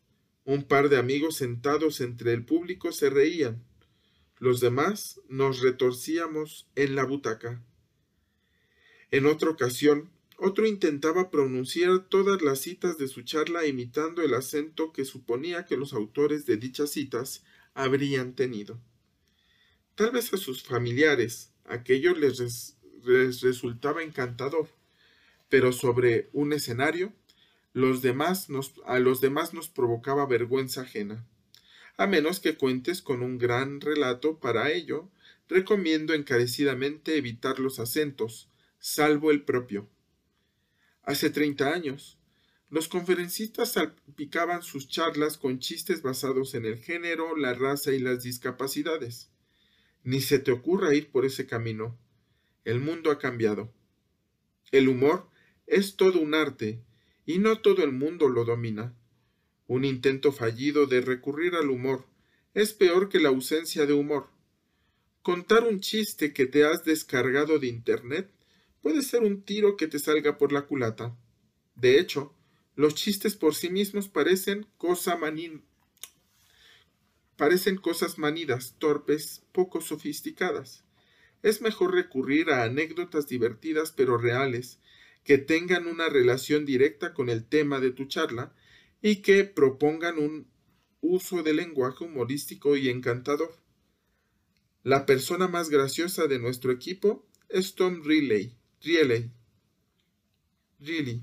un 0.45 0.65
par 0.65 0.89
de 0.89 0.97
amigos 0.97 1.37
sentados 1.37 2.01
entre 2.01 2.33
el 2.33 2.45
público 2.45 2.93
se 2.93 3.11
reían. 3.11 3.63
Los 4.39 4.61
demás 4.61 5.21
nos 5.29 5.61
retorcíamos 5.61 6.69
en 6.75 6.95
la 6.97 7.05
butaca. 7.05 7.63
En 9.11 9.27
otra 9.27 9.51
ocasión, 9.51 10.11
otro 10.43 10.67
intentaba 10.67 11.31
pronunciar 11.31 12.09
todas 12.09 12.41
las 12.41 12.61
citas 12.61 12.97
de 12.97 13.09
su 13.09 13.23
charla 13.23 13.67
imitando 13.67 14.23
el 14.23 14.33
acento 14.33 14.91
que 14.91 15.05
suponía 15.05 15.67
que 15.67 15.77
los 15.77 15.93
autores 15.93 16.47
de 16.47 16.57
dichas 16.57 16.91
citas 16.91 17.45
habrían 17.75 18.35
tenido. 18.35 18.81
Tal 19.97 20.13
vez 20.13 20.33
a 20.33 20.39
sus 20.39 20.63
familiares 20.63 21.53
aquello 21.67 22.15
les, 22.15 22.75
resultaba 23.43 24.03
encantador, 24.03 24.69
pero 25.51 25.73
sobre 25.73 26.31
un 26.33 26.55
escenario 26.55 27.13
los 27.75 28.01
demás 28.01 28.49
a 28.87 28.99
los 28.99 29.21
demás 29.21 29.53
nos 29.53 29.69
provocaba 29.69 30.25
vergüenza 30.25 30.81
ajena. 30.81 31.25
A 31.99 32.07
menos 32.07 32.41
que 32.41 32.57
cuentes 32.57 33.03
con 33.03 33.23
un 33.23 33.37
gran 33.37 33.83
relato 33.83 34.41
para 34.41 34.73
ello, 34.73 35.11
recomiendo 35.49 36.15
encarecidamente 36.15 37.19
evitar 37.19 37.59
los 37.59 37.79
acentos, 37.79 38.49
salvo 38.79 39.31
el 39.31 39.43
propio. 39.43 39.87
Hace 41.03 41.31
30 41.31 41.73
años, 41.73 42.19
los 42.69 42.87
conferencistas 42.87 43.73
salpicaban 43.73 44.63
sus 44.63 44.89
charlas 44.89 45.39
con 45.39 45.59
chistes 45.59 46.03
basados 46.03 46.55
en 46.55 46.65
el 46.65 46.79
género, 46.79 47.37
la 47.37 47.53
raza 47.55 47.93
y 47.93 47.99
las 47.99 48.23
discapacidades. 48.23 49.29
Ni 50.05 50.21
se 50.21 50.39
te 50.39 50.53
ocurra 50.53 50.95
ir 50.95 51.11
por 51.11 51.25
ese 51.25 51.47
camino. 51.47 51.99
El 52.65 52.81
mundo 52.81 53.11
ha 53.11 53.19
cambiado. 53.19 53.73
El 54.71 54.89
humor 54.89 55.29
es 55.67 55.97
todo 55.97 56.21
un 56.21 56.35
arte, 56.35 56.81
y 57.27 57.39
no 57.39 57.61
todo 57.61 57.83
el 57.83 57.93
mundo 57.93 58.29
lo 58.29 58.45
domina. 58.45 58.95
Un 59.67 59.85
intento 59.85 60.33
fallido 60.33 60.87
de 60.87 61.01
recurrir 61.01 61.55
al 61.55 61.71
humor 61.71 62.07
es 62.55 62.73
peor 62.73 63.09
que 63.09 63.21
la 63.21 63.29
ausencia 63.31 63.87
de 63.87 63.93
humor. 63.93 64.29
Contar 65.23 65.65
un 65.65 65.81
chiste 65.81 66.33
que 66.33 66.47
te 66.47 66.65
has 66.65 66.85
descargado 66.85 67.59
de 67.59 67.67
Internet 67.67 68.31
puede 68.83 69.03
ser 69.03 69.23
un 69.23 69.43
tiro 69.43 69.77
que 69.77 69.87
te 69.87 69.99
salga 69.99 70.39
por 70.39 70.53
la 70.53 70.67
culata. 70.67 71.17
De 71.75 71.99
hecho, 71.99 72.35
los 72.77 72.95
chistes 72.95 73.37
por 73.37 73.55
sí 73.55 73.71
mismos 73.71 74.09
parecen, 74.09 74.67
cosa 74.77 75.19
parecen 77.37 77.77
cosas 77.77 78.19
manidas, 78.19 78.77
torpes, 78.79 79.43
poco 79.53 79.81
sofisticadas. 79.81 80.85
Es 81.43 81.63
mejor 81.63 81.95
recurrir 81.95 82.51
a 82.51 82.65
anécdotas 82.65 83.27
divertidas 83.27 83.93
pero 83.93 84.19
reales, 84.19 84.79
que 85.25 85.39
tengan 85.39 85.87
una 85.87 86.09
relación 86.09 86.65
directa 86.65 87.15
con 87.15 87.29
el 87.29 87.47
tema 87.47 87.81
de 87.81 87.93
tu 87.93 88.07
charla 88.07 88.55
y 89.03 89.17
que 89.17 89.45
propongan 89.45 90.19
un 90.19 90.51
uso 91.01 91.43
de 91.43 91.55
lenguaje 91.55 92.05
humorístico 92.05 92.77
y 92.77 92.89
encantador. 92.89 93.57
La 94.83 95.07
persona 95.07 95.49
más 95.49 95.71
graciosa 95.71 96.27
de 96.27 96.39
nuestro 96.39 96.73
equipo 96.73 97.27
es 97.49 97.75
Tom 97.75 98.03
Riley. 98.05 98.60
Riley. 98.83 99.31
Riley. 100.81 101.23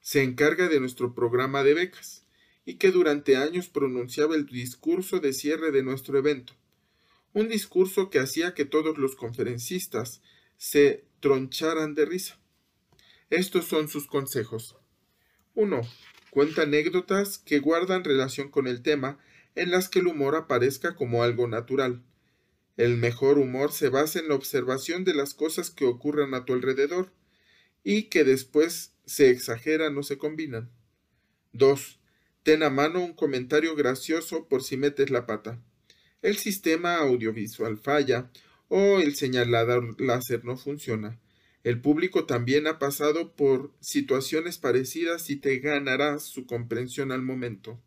Se 0.00 0.22
encarga 0.24 0.68
de 0.68 0.80
nuestro 0.80 1.14
programa 1.14 1.62
de 1.62 1.74
becas 1.74 2.26
y 2.64 2.74
que 2.74 2.90
durante 2.90 3.36
años 3.36 3.68
pronunciaba 3.68 4.34
el 4.34 4.46
discurso 4.46 5.20
de 5.20 5.32
cierre 5.32 5.70
de 5.70 5.84
nuestro 5.84 6.18
evento. 6.18 6.54
Un 7.34 7.48
discurso 7.48 8.10
que 8.10 8.18
hacía 8.18 8.54
que 8.54 8.64
todos 8.64 8.98
los 8.98 9.14
conferencistas 9.14 10.22
se 10.56 11.04
troncharan 11.20 11.94
de 11.94 12.04
risa. 12.04 12.40
Estos 13.30 13.66
son 13.66 13.88
sus 13.88 14.08
consejos. 14.08 14.76
1. 15.54 15.82
Cuenta 16.30 16.62
anécdotas 16.62 17.38
que 17.38 17.60
guardan 17.60 18.02
relación 18.02 18.50
con 18.50 18.66
el 18.66 18.82
tema 18.82 19.18
en 19.54 19.70
las 19.70 19.88
que 19.88 20.00
el 20.00 20.08
humor 20.08 20.34
aparezca 20.34 20.96
como 20.96 21.22
algo 21.22 21.46
natural. 21.46 22.02
El 22.76 22.96
mejor 22.96 23.38
humor 23.38 23.72
se 23.72 23.88
basa 23.88 24.18
en 24.18 24.28
la 24.28 24.34
observación 24.34 25.04
de 25.04 25.14
las 25.14 25.34
cosas 25.34 25.70
que 25.70 25.84
ocurren 25.84 26.34
a 26.34 26.44
tu 26.44 26.54
alrededor 26.54 27.12
y 27.84 28.04
que 28.04 28.24
después 28.24 28.94
se 29.04 29.30
exageran 29.30 29.96
o 29.98 30.02
se 30.02 30.18
combinan. 30.18 30.70
2. 31.52 32.00
Ten 32.42 32.62
a 32.62 32.70
mano 32.70 33.04
un 33.04 33.12
comentario 33.12 33.76
gracioso 33.76 34.48
por 34.48 34.62
si 34.62 34.76
metes 34.76 35.10
la 35.10 35.26
pata. 35.26 35.60
El 36.22 36.36
sistema 36.36 36.96
audiovisual 36.96 37.76
falla 37.76 38.30
o 38.68 39.00
el 39.00 39.14
señalador 39.16 40.00
láser 40.00 40.44
no 40.44 40.56
funciona. 40.56 41.20
El 41.62 41.80
público 41.80 42.24
también 42.26 42.66
ha 42.66 42.78
pasado 42.78 43.36
por 43.36 43.72
situaciones 43.80 44.58
parecidas 44.58 45.30
y 45.30 45.36
te 45.36 45.58
ganarás 45.58 46.24
su 46.24 46.46
comprensión 46.46 47.12
al 47.12 47.22
momento. 47.22 47.80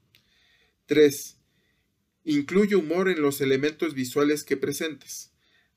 3. 0.86 1.38
Incluye 2.26 2.76
humor 2.76 3.08
en 3.08 3.22
los 3.22 3.40
elementos 3.40 3.94
visuales 3.94 4.44
que 4.44 4.58
presentes. 4.58 5.32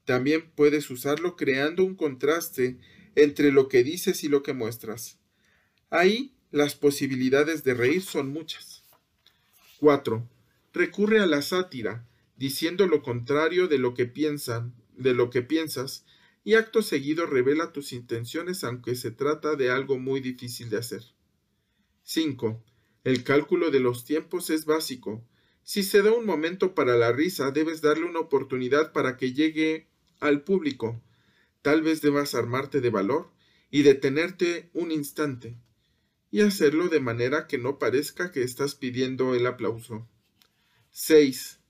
También 0.05 0.51
puedes 0.57 0.91
usarlo 0.91 1.37
creando 1.37 1.85
un 1.85 1.95
contraste 1.95 2.79
entre 3.15 3.53
lo 3.53 3.69
que 3.69 3.85
dices 3.85 4.25
y 4.25 4.29
lo 4.29 4.43
que 4.43 4.55
muestras. 4.55 5.19
Ahí 5.91 6.35
las 6.51 6.75
posibilidades 6.75 7.63
de 7.63 7.75
reír 7.75 8.03
son 8.03 8.31
muchas. 8.31 8.83
4. 9.81 10.27
Recurre 10.73 11.21
a 11.21 11.27
la 11.27 11.43
sátira, 11.43 12.09
diciendo 12.37 12.87
lo 12.87 13.03
contrario 13.03 13.69
de 13.69 13.79
lo 13.79 13.95
que 13.95 14.07
piensan, 14.07 14.75
de 14.97 15.13
lo 15.13 15.29
que 15.29 15.43
piensas, 15.43 16.05
y 16.45 16.55
acto 16.55 16.81
seguido 16.81 17.27
revela 17.27 17.73
tus 17.73 17.93
intenciones 17.93 18.65
aunque 18.65 18.95
se 18.95 19.11
trata 19.11 19.55
de 19.55 19.71
algo 19.71 19.99
muy 19.99 20.21
difícil 20.21 20.71
de 20.71 20.79
hacer. 20.79 21.03
5. 22.05 22.65
El 23.05 23.23
cálculo 23.25 23.71
de 23.71 23.81
los 23.81 24.07
tiempos 24.07 24.49
es 24.49 24.65
básico. 24.65 25.23
Si 25.69 25.83
se 25.83 26.01
da 26.01 26.13
un 26.13 26.25
momento 26.25 26.75
para 26.75 26.97
la 26.97 27.13
risa, 27.13 27.51
debes 27.51 27.83
darle 27.83 28.07
una 28.07 28.21
oportunidad 28.21 28.91
para 28.91 29.19
que 29.19 29.35
llegue 29.35 29.87
al 30.19 30.41
público. 30.41 31.03
Tal 31.61 31.83
vez 31.83 32.01
debas 32.01 32.35
armarte 32.35 32.81
de 32.81 32.89
valor 32.89 33.31
y 33.71 33.83
detenerte 33.83 34.71
un 34.73 34.91
instante, 34.91 35.59
y 36.31 36.41
hacerlo 36.41 36.89
de 36.89 37.01
manera 37.01 37.47
que 37.47 37.59
no 37.59 37.79
parezca 37.79 38.33
que 38.33 38.45
estás 38.45 38.77
pidiendo 38.77 39.35
el 39.35 39.47
aplauso. 39.47 40.09
6. 40.93 41.61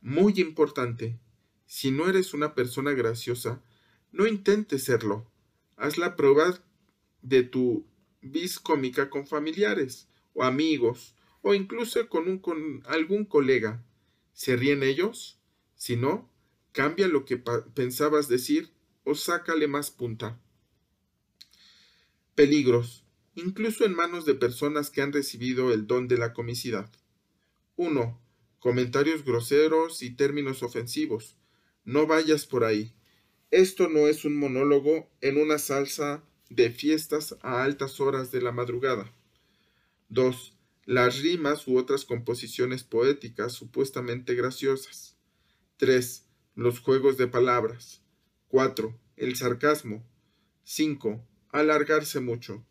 Muy 0.00 0.32
importante. 0.38 1.20
Si 1.64 1.92
no 1.92 2.08
eres 2.08 2.34
una 2.34 2.56
persona 2.56 2.90
graciosa, 2.90 3.62
no 4.10 4.26
intentes 4.26 4.82
serlo. 4.82 5.30
Haz 5.76 5.96
la 5.96 6.16
prueba 6.16 6.60
de 7.22 7.44
tu 7.44 7.86
vis 8.20 8.58
cómica 8.58 9.10
con 9.10 9.28
familiares 9.28 10.08
o 10.32 10.42
amigos 10.42 11.14
o 11.46 11.52
incluso 11.52 12.08
con, 12.08 12.26
un, 12.26 12.38
con 12.38 12.82
algún 12.86 13.26
colega. 13.26 13.84
¿Se 14.32 14.56
ríen 14.56 14.82
ellos? 14.82 15.38
Si 15.76 15.94
no, 15.94 16.32
cambia 16.72 17.06
lo 17.06 17.26
que 17.26 17.36
pensabas 17.36 18.28
decir 18.28 18.72
o 19.04 19.14
sácale 19.14 19.68
más 19.68 19.90
punta. 19.90 20.40
Peligros, 22.34 23.04
incluso 23.34 23.84
en 23.84 23.94
manos 23.94 24.24
de 24.24 24.34
personas 24.34 24.88
que 24.88 25.02
han 25.02 25.12
recibido 25.12 25.70
el 25.72 25.86
don 25.86 26.08
de 26.08 26.16
la 26.16 26.32
comicidad. 26.32 26.90
1. 27.76 28.18
Comentarios 28.58 29.22
groseros 29.22 30.02
y 30.02 30.16
términos 30.16 30.62
ofensivos. 30.62 31.36
No 31.84 32.06
vayas 32.06 32.46
por 32.46 32.64
ahí. 32.64 32.94
Esto 33.50 33.90
no 33.90 34.08
es 34.08 34.24
un 34.24 34.34
monólogo 34.34 35.10
en 35.20 35.36
una 35.36 35.58
salsa 35.58 36.24
de 36.48 36.70
fiestas 36.70 37.36
a 37.42 37.62
altas 37.62 38.00
horas 38.00 38.30
de 38.30 38.40
la 38.40 38.50
madrugada. 38.50 39.12
2. 40.08 40.53
Las 40.86 41.20
rimas 41.22 41.66
u 41.66 41.78
otras 41.78 42.04
composiciones 42.04 42.84
poéticas 42.84 43.52
supuestamente 43.52 44.34
graciosas. 44.34 45.16
3. 45.78 46.26
Los 46.54 46.80
juegos 46.80 47.16
de 47.16 47.26
palabras. 47.26 48.02
4. 48.48 48.98
El 49.16 49.36
sarcasmo. 49.36 50.06
5. 50.64 51.26
Alargarse 51.50 52.20
mucho. 52.20 52.66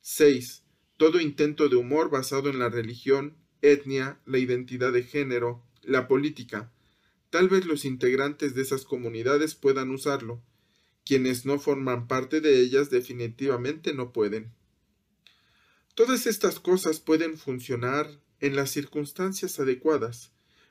6. 0.00 0.64
Todo 0.96 1.20
intento 1.20 1.68
de 1.68 1.76
humor 1.76 2.10
basado 2.10 2.48
en 2.48 2.58
la 2.58 2.68
religión, 2.68 3.36
etnia, 3.62 4.20
la 4.24 4.38
identidad 4.38 4.92
de 4.92 5.02
género, 5.02 5.62
la 5.82 6.08
política, 6.08 6.72
Tal 7.30 7.48
vez 7.48 7.66
los 7.66 7.84
integrantes 7.84 8.54
de 8.54 8.62
esas 8.62 8.84
comunidades 8.84 9.54
puedan 9.54 9.90
usarlo. 9.90 10.42
Quienes 11.04 11.44
no 11.44 11.58
forman 11.58 12.08
parte 12.08 12.40
de 12.40 12.60
ellas 12.60 12.88
definitivamente 12.88 13.92
no 13.92 14.12
pueden. 14.12 14.54
Todas 15.96 16.28
estas 16.28 16.60
cosas 16.60 17.00
pueden 17.00 17.36
funcionar 17.36 18.08
en 18.38 18.54
las 18.54 18.70
circunstancias 18.70 19.58
adecuadas, 19.58 20.30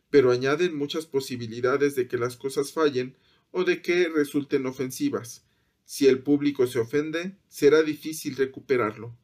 pero 0.09 0.31
añaden 0.31 0.73
muchas 0.77 1.05
posibilidades 1.05 1.95
de 1.95 2.07
que 2.07 2.17
las 2.17 2.37
cosas 2.37 2.71
fallen 2.71 3.17
o 3.51 3.65
de 3.65 3.81
que 3.81 4.07
resulten 4.07 4.65
ofensivas. 4.65 5.43
Si 5.83 6.07
el 6.07 6.19
público 6.19 6.65
se 6.65 6.79
ofende, 6.79 7.35
será 7.49 7.83
difícil 7.83 8.37
recuperarlo. 8.37 9.17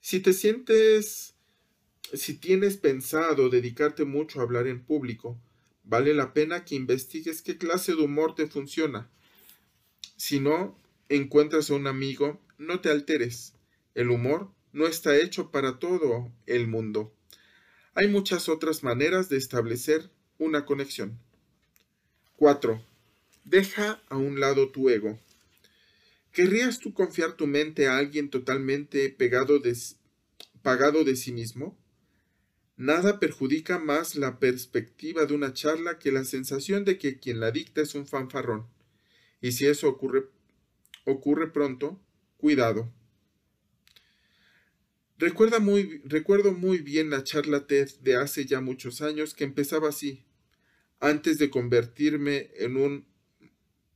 Si 0.00 0.20
te 0.20 0.32
sientes, 0.32 1.34
si 2.14 2.38
tienes 2.38 2.78
pensado 2.78 3.50
dedicarte 3.50 4.06
mucho 4.06 4.40
a 4.40 4.44
hablar 4.44 4.66
en 4.66 4.82
público, 4.82 5.38
Vale 5.84 6.14
la 6.14 6.32
pena 6.32 6.64
que 6.64 6.74
investigues 6.76 7.42
qué 7.42 7.58
clase 7.58 7.94
de 7.94 8.02
humor 8.02 8.34
te 8.34 8.46
funciona. 8.46 9.10
Si 10.16 10.40
no 10.40 10.78
encuentras 11.10 11.70
a 11.70 11.74
un 11.74 11.86
amigo, 11.86 12.40
no 12.56 12.80
te 12.80 12.90
alteres. 12.90 13.52
El 13.94 14.10
humor 14.10 14.50
no 14.74 14.88
está 14.88 15.16
hecho 15.16 15.52
para 15.52 15.78
todo 15.78 16.32
el 16.46 16.66
mundo. 16.66 17.14
Hay 17.94 18.08
muchas 18.08 18.48
otras 18.48 18.82
maneras 18.82 19.28
de 19.28 19.36
establecer 19.36 20.10
una 20.36 20.66
conexión. 20.66 21.16
4. 22.36 22.84
Deja 23.44 24.02
a 24.08 24.16
un 24.16 24.40
lado 24.40 24.70
tu 24.70 24.90
ego. 24.90 25.16
¿Querrías 26.32 26.80
tú 26.80 26.92
confiar 26.92 27.34
tu 27.34 27.46
mente 27.46 27.86
a 27.86 27.98
alguien 27.98 28.30
totalmente 28.30 29.08
pegado 29.10 29.60
de, 29.60 29.78
pagado 30.62 31.04
de 31.04 31.14
sí 31.14 31.30
mismo? 31.30 31.78
Nada 32.76 33.20
perjudica 33.20 33.78
más 33.78 34.16
la 34.16 34.40
perspectiva 34.40 35.24
de 35.26 35.34
una 35.34 35.52
charla 35.52 36.00
que 36.00 36.10
la 36.10 36.24
sensación 36.24 36.84
de 36.84 36.98
que 36.98 37.20
quien 37.20 37.38
la 37.38 37.52
dicta 37.52 37.80
es 37.80 37.94
un 37.94 38.08
fanfarrón. 38.08 38.66
Y 39.40 39.52
si 39.52 39.66
eso 39.66 39.88
ocurre, 39.88 40.24
ocurre 41.04 41.52
pronto, 41.52 42.00
cuidado. 42.38 42.92
Recuerda 45.16 45.60
muy, 45.60 46.02
recuerdo 46.04 46.52
muy 46.52 46.78
bien 46.78 47.10
la 47.10 47.22
charla 47.22 47.66
TED 47.66 47.88
de 48.00 48.16
hace 48.16 48.46
ya 48.46 48.60
muchos 48.60 49.00
años 49.00 49.34
que 49.34 49.44
empezaba 49.44 49.88
así. 49.88 50.24
antes 51.00 51.38
de 51.38 51.50
convertirme 51.50 52.50
en, 52.56 52.76
un, 52.76 53.06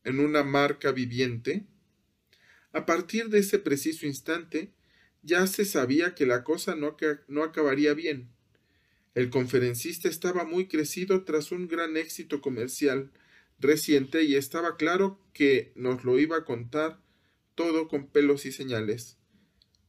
en 0.04 0.20
una 0.20 0.44
marca 0.44 0.92
viviente? 0.92 1.66
A 2.72 2.86
partir 2.86 3.28
de 3.30 3.40
ese 3.40 3.58
preciso 3.58 4.06
instante, 4.06 4.72
ya 5.22 5.46
se 5.46 5.64
sabía 5.64 6.14
que 6.14 6.26
la 6.26 6.44
cosa 6.44 6.76
no, 6.76 6.96
no 7.28 7.44
acabaría 7.44 7.94
bien. 7.94 8.30
El 9.14 9.30
conferencista 9.30 10.08
estaba 10.08 10.44
muy 10.44 10.68
crecido 10.68 11.24
tras 11.24 11.52
un 11.52 11.68
gran 11.68 11.96
éxito 11.98 12.40
comercial 12.40 13.12
reciente 13.58 14.24
y 14.24 14.36
estaba 14.36 14.76
claro 14.76 15.20
que 15.34 15.72
nos 15.76 16.04
lo 16.04 16.18
iba 16.18 16.38
a 16.38 16.44
contar 16.46 17.02
todo 17.54 17.88
con 17.88 18.08
pelos 18.08 18.46
y 18.46 18.52
señales. 18.52 19.17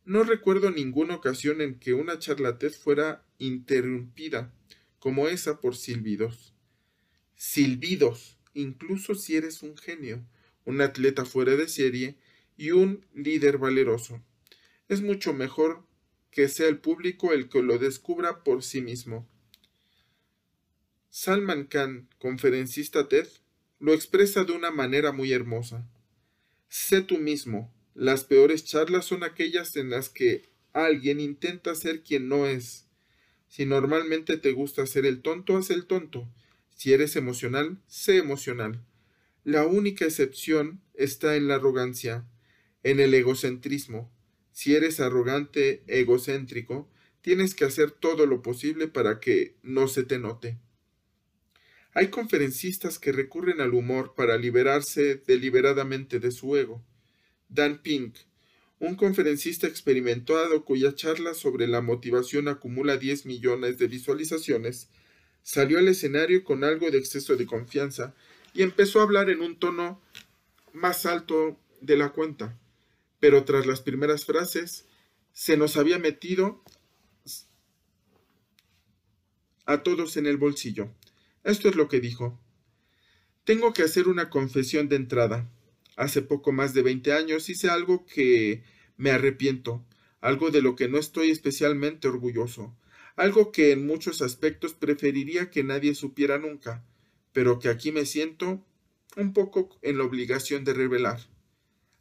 No 0.05 0.23
recuerdo 0.23 0.71
ninguna 0.71 1.15
ocasión 1.15 1.61
en 1.61 1.79
que 1.79 1.93
una 1.93 2.19
charlatez 2.19 2.77
fuera 2.77 3.23
interrumpida 3.37 4.53
como 4.99 5.27
esa 5.27 5.59
por 5.59 5.75
silbidos. 5.75 6.53
Silbidos, 7.35 8.37
incluso 8.53 9.15
si 9.15 9.35
eres 9.35 9.63
un 9.63 9.77
genio, 9.77 10.25
un 10.65 10.81
atleta 10.81 11.25
fuera 11.25 11.55
de 11.55 11.67
serie 11.67 12.17
y 12.57 12.71
un 12.71 13.05
líder 13.13 13.57
valeroso. 13.57 14.21
Es 14.87 15.01
mucho 15.01 15.33
mejor 15.33 15.85
que 16.31 16.47
sea 16.49 16.67
el 16.67 16.79
público 16.79 17.33
el 17.33 17.49
que 17.49 17.63
lo 17.63 17.77
descubra 17.77 18.43
por 18.43 18.63
sí 18.63 18.81
mismo. 18.81 19.27
Salman 21.09 21.65
Khan, 21.65 22.09
conferencista 22.19 23.07
TED, 23.07 23.27
lo 23.79 23.93
expresa 23.93 24.43
de 24.43 24.51
una 24.51 24.71
manera 24.71 25.11
muy 25.11 25.31
hermosa. 25.31 25.87
Sé 26.67 27.01
tú 27.01 27.17
mismo. 27.17 27.73
Las 27.99 28.23
peores 28.23 28.63
charlas 28.63 29.03
son 29.03 29.25
aquellas 29.25 29.75
en 29.75 29.89
las 29.89 30.07
que 30.07 30.43
alguien 30.71 31.19
intenta 31.19 31.75
ser 31.75 32.01
quien 32.01 32.29
no 32.29 32.45
es. 32.45 32.85
Si 33.49 33.65
normalmente 33.65 34.37
te 34.37 34.53
gusta 34.53 34.85
ser 34.85 35.05
el 35.05 35.21
tonto, 35.21 35.57
haz 35.57 35.69
el 35.69 35.85
tonto. 35.85 36.25
Si 36.73 36.93
eres 36.93 37.17
emocional, 37.17 37.77
sé 37.87 38.15
emocional. 38.15 38.81
La 39.43 39.65
única 39.65 40.05
excepción 40.05 40.79
está 40.93 41.35
en 41.35 41.49
la 41.49 41.55
arrogancia, 41.55 42.25
en 42.83 43.01
el 43.01 43.13
egocentrismo. 43.13 44.09
Si 44.53 44.75
eres 44.75 45.01
arrogante, 45.01 45.83
egocéntrico, 45.87 46.89
tienes 47.19 47.53
que 47.53 47.65
hacer 47.65 47.91
todo 47.91 48.25
lo 48.27 48.41
posible 48.41 48.87
para 48.87 49.19
que 49.19 49.57
no 49.61 49.89
se 49.89 50.03
te 50.03 50.19
note. 50.19 50.57
Hay 51.93 52.07
conferencistas 52.07 52.97
que 52.97 53.11
recurren 53.11 53.59
al 53.59 53.73
humor 53.73 54.13
para 54.15 54.37
liberarse 54.37 55.15
deliberadamente 55.27 56.21
de 56.21 56.31
su 56.31 56.55
ego. 56.55 56.81
Dan 57.49 57.81
Pink, 57.81 58.15
un 58.79 58.95
conferencista 58.95 59.67
experimentado 59.67 60.63
cuya 60.63 60.95
charla 60.95 61.33
sobre 61.33 61.67
la 61.67 61.81
motivación 61.81 62.47
acumula 62.47 62.97
10 62.97 63.25
millones 63.25 63.77
de 63.77 63.87
visualizaciones, 63.87 64.89
salió 65.43 65.79
al 65.79 65.87
escenario 65.87 66.43
con 66.43 66.63
algo 66.63 66.89
de 66.89 66.97
exceso 66.97 67.35
de 67.35 67.45
confianza 67.45 68.15
y 68.53 68.61
empezó 68.61 68.99
a 68.99 69.03
hablar 69.03 69.29
en 69.29 69.41
un 69.41 69.59
tono 69.59 70.01
más 70.71 71.05
alto 71.05 71.59
de 71.81 71.97
la 71.97 72.09
cuenta 72.09 72.57
pero 73.19 73.43
tras 73.43 73.65
las 73.65 73.81
primeras 73.81 74.25
frases 74.25 74.85
se 75.33 75.57
nos 75.57 75.77
había 75.77 75.99
metido 75.99 76.63
a 79.65 79.83
todos 79.83 80.17
en 80.17 80.25
el 80.25 80.37
bolsillo. 80.37 80.89
Esto 81.43 81.69
es 81.69 81.75
lo 81.75 81.87
que 81.87 81.99
dijo. 81.99 82.39
Tengo 83.43 83.73
que 83.73 83.83
hacer 83.83 84.07
una 84.07 84.29
confesión 84.29 84.89
de 84.89 84.95
entrada. 84.95 85.49
Hace 85.99 86.21
poco 86.21 86.53
más 86.53 86.73
de 86.73 86.81
20 86.81 87.11
años 87.11 87.49
hice 87.49 87.69
algo 87.69 88.05
que 88.05 88.63
me 88.95 89.11
arrepiento, 89.11 89.85
algo 90.21 90.49
de 90.49 90.61
lo 90.61 90.77
que 90.77 90.87
no 90.87 90.97
estoy 90.97 91.29
especialmente 91.29 92.07
orgulloso, 92.07 92.73
algo 93.17 93.51
que 93.51 93.73
en 93.73 93.85
muchos 93.85 94.21
aspectos 94.21 94.73
preferiría 94.73 95.49
que 95.49 95.61
nadie 95.61 95.93
supiera 95.95 96.37
nunca, 96.37 96.85
pero 97.33 97.59
que 97.59 97.67
aquí 97.67 97.91
me 97.91 98.05
siento 98.05 98.65
un 99.17 99.33
poco 99.33 99.77
en 99.81 99.97
la 99.97 100.05
obligación 100.05 100.63
de 100.63 100.73
revelar 100.73 101.19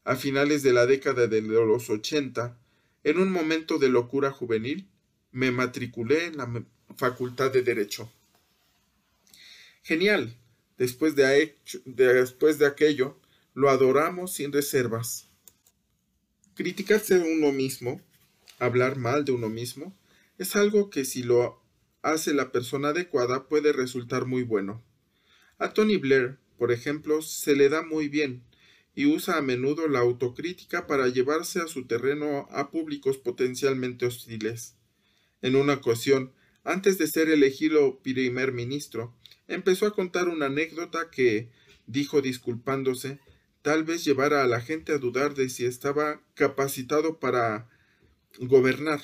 a 0.05 0.15
finales 0.15 0.63
de 0.63 0.73
la 0.73 0.87
década 0.87 1.27
de 1.27 1.43
los 1.43 1.91
80, 1.91 2.57
en 3.03 3.19
un 3.19 3.33
momento 3.33 3.79
de 3.79 3.89
locura 3.89 4.31
juvenil, 4.31 4.87
me 5.33 5.51
matriculé 5.51 6.27
en 6.27 6.37
la 6.37 6.65
Facultad 6.97 7.51
de 7.51 7.63
Derecho. 7.63 8.09
Genial. 9.83 10.37
Después 10.79 11.17
de, 11.17 11.57
después 11.85 12.61
de 12.61 12.67
aquello, 12.67 13.19
lo 13.59 13.71
adoramos 13.71 14.35
sin 14.35 14.53
reservas. 14.53 15.27
Criticarse 16.55 17.17
a 17.17 17.25
uno 17.25 17.51
mismo, 17.51 18.01
hablar 18.61 18.97
mal 18.97 19.25
de 19.25 19.33
uno 19.33 19.49
mismo, 19.49 19.99
es 20.39 20.55
algo 20.55 20.91
que 20.91 21.05
si 21.05 21.25
lo 21.25 21.61
hace 22.01 22.35
la 22.35 22.53
persona 22.53 22.91
adecuada 22.91 23.49
puede 23.49 23.73
resultar 23.73 24.27
muy 24.27 24.45
bueno. 24.45 24.85
A 25.59 25.73
Tony 25.73 25.97
Blair, 25.97 26.39
por 26.57 26.71
ejemplo, 26.71 27.21
se 27.21 27.57
le 27.57 27.69
da 27.69 27.83
muy 27.83 28.09
bien 28.09 28.45
y 28.95 29.07
usa 29.07 29.39
a 29.39 29.43
menudo 29.43 29.89
la 29.89 29.99
autocrítica 29.99 30.87
para 30.87 31.09
llevarse 31.09 31.61
a 31.61 31.67
su 31.67 31.85
terreno 31.89 32.47
a 32.53 32.71
públicos 32.71 33.19
potencialmente 33.19 34.07
hostiles. 34.07 34.77
En 35.43 35.57
una 35.57 35.75
ocasión, 35.75 36.33
antes 36.63 36.97
de 36.97 37.09
ser 37.09 37.29
elegido 37.29 37.99
primer 38.05 38.53
ministro, 38.53 39.17
empezó 39.49 39.87
a 39.87 39.95
contar 39.95 40.29
una 40.29 40.47
anécdota 40.47 41.11
que, 41.11 41.51
dijo 41.89 42.23
disculpándose, 42.23 43.19
tal 43.63 43.85
vez 43.85 44.05
llevara 44.05 44.43
a 44.43 44.47
la 44.47 44.61
gente 44.61 44.93
a 44.93 44.99
dudar 44.99 45.35
de 45.35 45.49
si 45.49 45.65
estaba 45.65 46.23
capacitado 46.35 47.19
para 47.19 47.69
gobernar. 48.39 49.01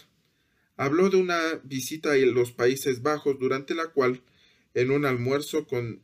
Habló 0.77 1.11
de 1.11 1.17
una 1.17 1.39
visita 1.63 2.13
a 2.13 2.17
los 2.17 2.53
Países 2.53 3.03
Bajos 3.03 3.39
durante 3.39 3.75
la 3.75 3.89
cual, 3.89 4.23
en 4.75 4.91
un 4.91 5.05
almuerzo 5.07 5.67
con 5.67 6.03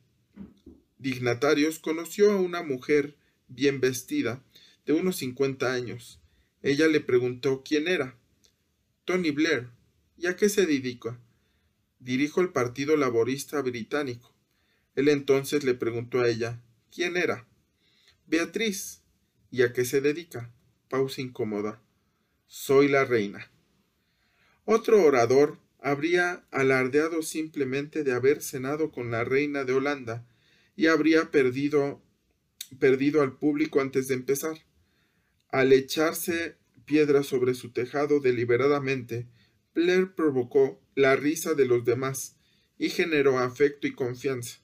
dignatarios, 0.98 1.78
conoció 1.78 2.30
a 2.32 2.36
una 2.36 2.62
mujer 2.62 3.16
bien 3.48 3.80
vestida, 3.80 4.42
de 4.86 4.92
unos 4.92 5.16
cincuenta 5.16 5.72
años. 5.72 6.20
Ella 6.62 6.86
le 6.86 7.00
preguntó 7.00 7.62
quién 7.64 7.88
era. 7.88 8.16
Tony 9.04 9.30
Blair. 9.30 9.68
¿Y 10.16 10.26
a 10.26 10.36
qué 10.36 10.48
se 10.48 10.66
dedica? 10.66 11.18
Dirijo 11.98 12.40
el 12.42 12.50
Partido 12.50 12.96
Laborista 12.96 13.60
Británico. 13.62 14.34
Él 14.94 15.08
entonces 15.08 15.64
le 15.64 15.74
preguntó 15.74 16.20
a 16.20 16.28
ella 16.28 16.62
quién 16.94 17.16
era. 17.16 17.46
Beatriz. 18.30 19.02
¿Y 19.50 19.62
a 19.62 19.72
qué 19.72 19.84
se 19.84 20.00
dedica? 20.00 20.52
Pausa 20.88 21.20
incómoda. 21.20 21.82
Soy 22.46 22.86
la 22.86 23.04
reina. 23.04 23.50
Otro 24.64 25.02
orador 25.02 25.58
habría 25.80 26.44
alardeado 26.52 27.22
simplemente 27.22 28.04
de 28.04 28.12
haber 28.12 28.40
cenado 28.40 28.92
con 28.92 29.10
la 29.10 29.24
reina 29.24 29.64
de 29.64 29.72
Holanda 29.72 30.28
y 30.76 30.86
habría 30.86 31.32
perdido 31.32 32.00
perdido 32.78 33.22
al 33.22 33.36
público 33.36 33.80
antes 33.80 34.06
de 34.06 34.14
empezar. 34.14 34.64
Al 35.48 35.72
echarse 35.72 36.56
piedras 36.84 37.26
sobre 37.26 37.54
su 37.54 37.72
tejado 37.72 38.20
deliberadamente, 38.20 39.26
Blair 39.74 40.14
provocó 40.14 40.80
la 40.94 41.16
risa 41.16 41.54
de 41.54 41.66
los 41.66 41.84
demás 41.84 42.36
y 42.78 42.90
generó 42.90 43.40
afecto 43.40 43.88
y 43.88 43.92
confianza. 43.92 44.60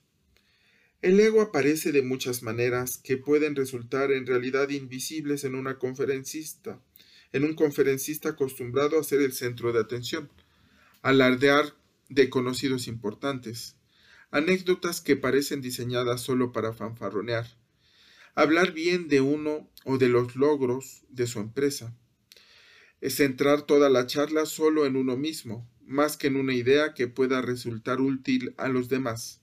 El 1.03 1.19
ego 1.19 1.41
aparece 1.41 1.91
de 1.91 2.01
muchas 2.01 2.41
maneras 2.41 2.97
que 2.97 3.17
pueden 3.17 3.55
resultar 3.55 4.11
en 4.11 4.25
realidad 4.25 4.69
invisibles 4.69 5.43
en 5.43 5.53
una 5.53 5.77
conferencista, 5.77 6.81
en 7.31 7.43
un 7.43 7.53
conferencista 7.53 8.29
acostumbrado 8.29 8.99
a 8.99 9.03
ser 9.03 9.21
el 9.21 9.33
centro 9.33 9.71
de 9.71 9.79
atención, 9.79 10.31
alardear 11.03 11.75
de 12.09 12.31
conocidos 12.31 12.87
importantes, 12.87 13.75
anécdotas 14.31 14.99
que 14.99 15.15
parecen 15.15 15.61
diseñadas 15.61 16.21
solo 16.21 16.51
para 16.51 16.73
fanfarronear, 16.73 17.45
hablar 18.33 18.73
bien 18.73 19.07
de 19.07 19.21
uno 19.21 19.69
o 19.85 19.99
de 19.99 20.09
los 20.09 20.35
logros 20.35 21.03
de 21.09 21.27
su 21.27 21.39
empresa. 21.39 21.95
Es 23.01 23.17
centrar 23.17 23.61
toda 23.61 23.91
la 23.91 24.07
charla 24.07 24.47
solo 24.47 24.87
en 24.87 24.95
uno 24.95 25.15
mismo, 25.15 25.69
más 25.85 26.17
que 26.17 26.25
en 26.25 26.37
una 26.37 26.55
idea 26.55 26.95
que 26.95 27.07
pueda 27.07 27.43
resultar 27.43 28.01
útil 28.01 28.55
a 28.57 28.67
los 28.67 28.89
demás. 28.89 29.41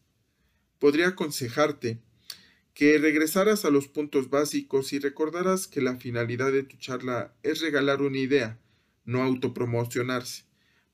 Podría 0.85 1.09
aconsejarte 1.09 1.99
que 2.75 2.99
regresaras 2.99 3.65
a 3.65 3.71
los 3.71 3.89
puntos 3.89 4.29
básicos 4.29 4.93
y 4.93 4.99
recordaras 4.99 5.67
que 5.67 5.81
la 5.81 5.97
finalidad 5.97 6.53
de 6.53 6.63
tu 6.63 6.77
charla 6.77 7.35
es 7.43 7.63
regalar 7.63 8.03
una 8.03 8.19
idea, 8.19 8.61
no 9.07 9.23
autopromocionarse. 9.23 10.45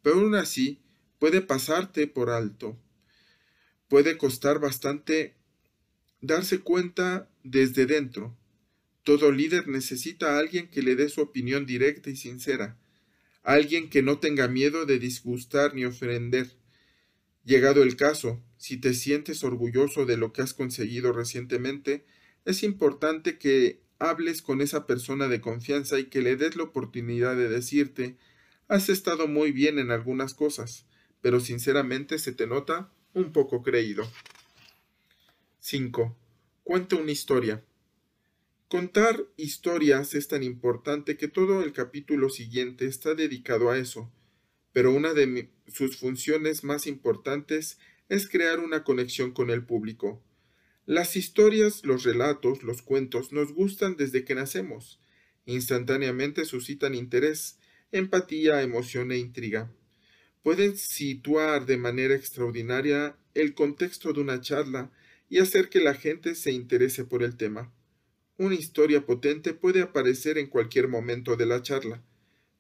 Pero 0.01 0.21
aún 0.21 0.37
así, 0.37 0.79
puede 1.19 1.41
pasarte 1.41 2.07
por 2.07 2.31
alto. 2.31 2.79
Puede 3.89 4.17
costar 4.17 4.61
bastante 4.61 5.35
darse 6.21 6.61
cuenta 6.61 7.29
desde 7.43 7.85
dentro. 7.87 8.39
Todo 9.03 9.33
líder 9.33 9.67
necesita 9.67 10.37
a 10.37 10.39
alguien 10.39 10.69
que 10.69 10.83
le 10.83 10.95
dé 10.95 11.09
su 11.09 11.21
opinión 11.21 11.67
directa 11.67 12.11
y 12.11 12.15
sincera, 12.15 12.79
alguien 13.43 13.91
que 13.91 14.03
no 14.03 14.21
tenga 14.21 14.47
miedo 14.47 14.87
de 14.87 15.01
disgustar 15.01 15.75
ni 15.75 15.85
ofender. 15.85 16.49
Llegado 17.45 17.83
el 17.83 17.97
caso, 17.97 18.41
si 18.61 18.77
te 18.77 18.93
sientes 18.93 19.43
orgulloso 19.43 20.05
de 20.05 20.19
lo 20.19 20.35
que 20.35 20.43
has 20.43 20.53
conseguido 20.53 21.15
recientemente, 21.15 22.05
es 22.45 22.63
importante 22.63 23.39
que 23.39 23.81
hables 23.99 24.43
con 24.43 24.61
esa 24.61 24.87
persona 24.87 25.29
de 25.29 25.41
confianza 25.41 25.99
y 25.99 26.11
que 26.11 26.21
le 26.21 26.37
des 26.37 26.57
la 26.57 26.65
oportunidad 26.65 27.37
de 27.37 27.49
decirte 27.49 28.19
has 28.69 28.91
estado 28.91 29.29
muy 29.29 29.51
bien 29.51 29.79
en 29.79 29.91
algunas 29.91 30.35
cosas, 30.35 30.85
pero 31.23 31.41
sinceramente 31.41 32.19
se 32.19 32.33
te 32.33 32.47
nota 32.47 32.93
un 33.15 33.33
poco 33.33 33.63
creído. 33.63 34.07
5. 35.61 36.15
Cuenta 36.63 36.97
una 36.97 37.13
historia. 37.13 37.65
Contar 38.69 39.25
historias 39.39 40.13
es 40.13 40.29
tan 40.29 40.43
importante 40.43 41.17
que 41.17 41.29
todo 41.29 41.63
el 41.63 41.73
capítulo 41.73 42.29
siguiente 42.29 42.87
está 42.87 43.15
dedicado 43.15 43.71
a 43.71 43.79
eso, 43.79 44.13
pero 44.75 44.93
una 44.93 45.15
de 45.15 45.51
sus 45.67 45.97
funciones 45.97 46.63
más 46.63 46.87
importantes 46.87 47.79
es 48.11 48.29
crear 48.29 48.59
una 48.59 48.83
conexión 48.83 49.31
con 49.31 49.51
el 49.51 49.65
público. 49.65 50.21
Las 50.85 51.17
historias, 51.17 51.85
los 51.85 52.03
relatos, 52.03 52.65
los 52.65 52.83
cuentos 52.83 53.33
nos 53.33 53.55
gustan 53.55 53.97
desde 53.97 54.25
que 54.25 54.35
nacemos. 54.35 55.01
Instantáneamente 55.47 56.45
suscitan 56.45 56.97
interés, 56.97 57.61
empatía, 57.93 58.63
emoción 58.63 59.13
e 59.13 59.19
intriga. 59.19 59.73
Pueden 60.43 60.77
situar 60.77 61.67
de 61.67 61.77
manera 61.77 62.15
extraordinaria 62.15 63.17
el 63.35 63.55
contexto 63.55 64.13
de 64.13 64.21
una 64.21 64.41
charla 64.41 64.91
y 65.29 65.39
hacer 65.39 65.69
que 65.69 65.81
la 65.81 65.95
gente 65.95 66.35
se 66.35 66.51
interese 66.51 67.05
por 67.05 67.23
el 67.23 67.37
tema. 67.37 67.73
Una 68.39 68.57
historia 68.57 69.07
potente 69.07 69.55
puede 69.55 69.83
aparecer 69.83 70.37
en 70.37 70.49
cualquier 70.49 70.89
momento 70.89 71.37
de 71.37 71.47
la 71.47 71.63
charla. 71.63 72.03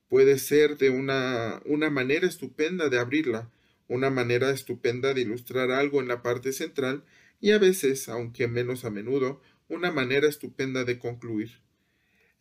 Puede 0.08 0.38
ser 0.38 0.78
de 0.78 0.90
una, 0.90 1.60
una 1.64 1.90
manera 1.90 2.28
estupenda 2.28 2.88
de 2.88 3.00
abrirla, 3.00 3.50
una 3.90 4.08
manera 4.08 4.50
estupenda 4.50 5.12
de 5.14 5.22
ilustrar 5.22 5.72
algo 5.72 6.00
en 6.00 6.06
la 6.06 6.22
parte 6.22 6.52
central 6.52 7.04
y 7.40 7.50
a 7.50 7.58
veces, 7.58 8.08
aunque 8.08 8.46
menos 8.46 8.84
a 8.84 8.90
menudo, 8.90 9.42
una 9.68 9.90
manera 9.90 10.28
estupenda 10.28 10.84
de 10.84 11.00
concluir. 11.00 11.58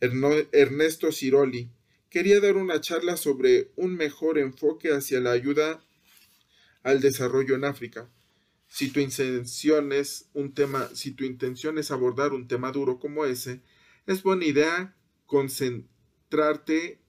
Ernesto 0.00 1.10
Ciroli 1.10 1.68
quería 2.08 2.38
dar 2.40 2.56
una 2.56 2.80
charla 2.80 3.16
sobre 3.16 3.72
un 3.74 3.96
mejor 3.96 4.38
enfoque 4.38 4.92
hacia 4.92 5.18
la 5.18 5.32
ayuda 5.32 5.84
al 6.84 7.00
desarrollo 7.00 7.56
en 7.56 7.64
África. 7.64 8.08
Si 8.68 8.92
tu 8.92 9.00
intención 9.00 9.92
es 9.92 10.30
un 10.32 10.54
tema, 10.54 10.88
si 10.94 11.10
tu 11.10 11.24
intención 11.24 11.78
es 11.78 11.90
abordar 11.90 12.32
un 12.32 12.46
tema 12.46 12.70
duro 12.70 13.00
como 13.00 13.24
ese, 13.24 13.60
es 14.06 14.22
buena 14.22 14.44
idea 14.44 14.94
concentrarte, 15.26 17.00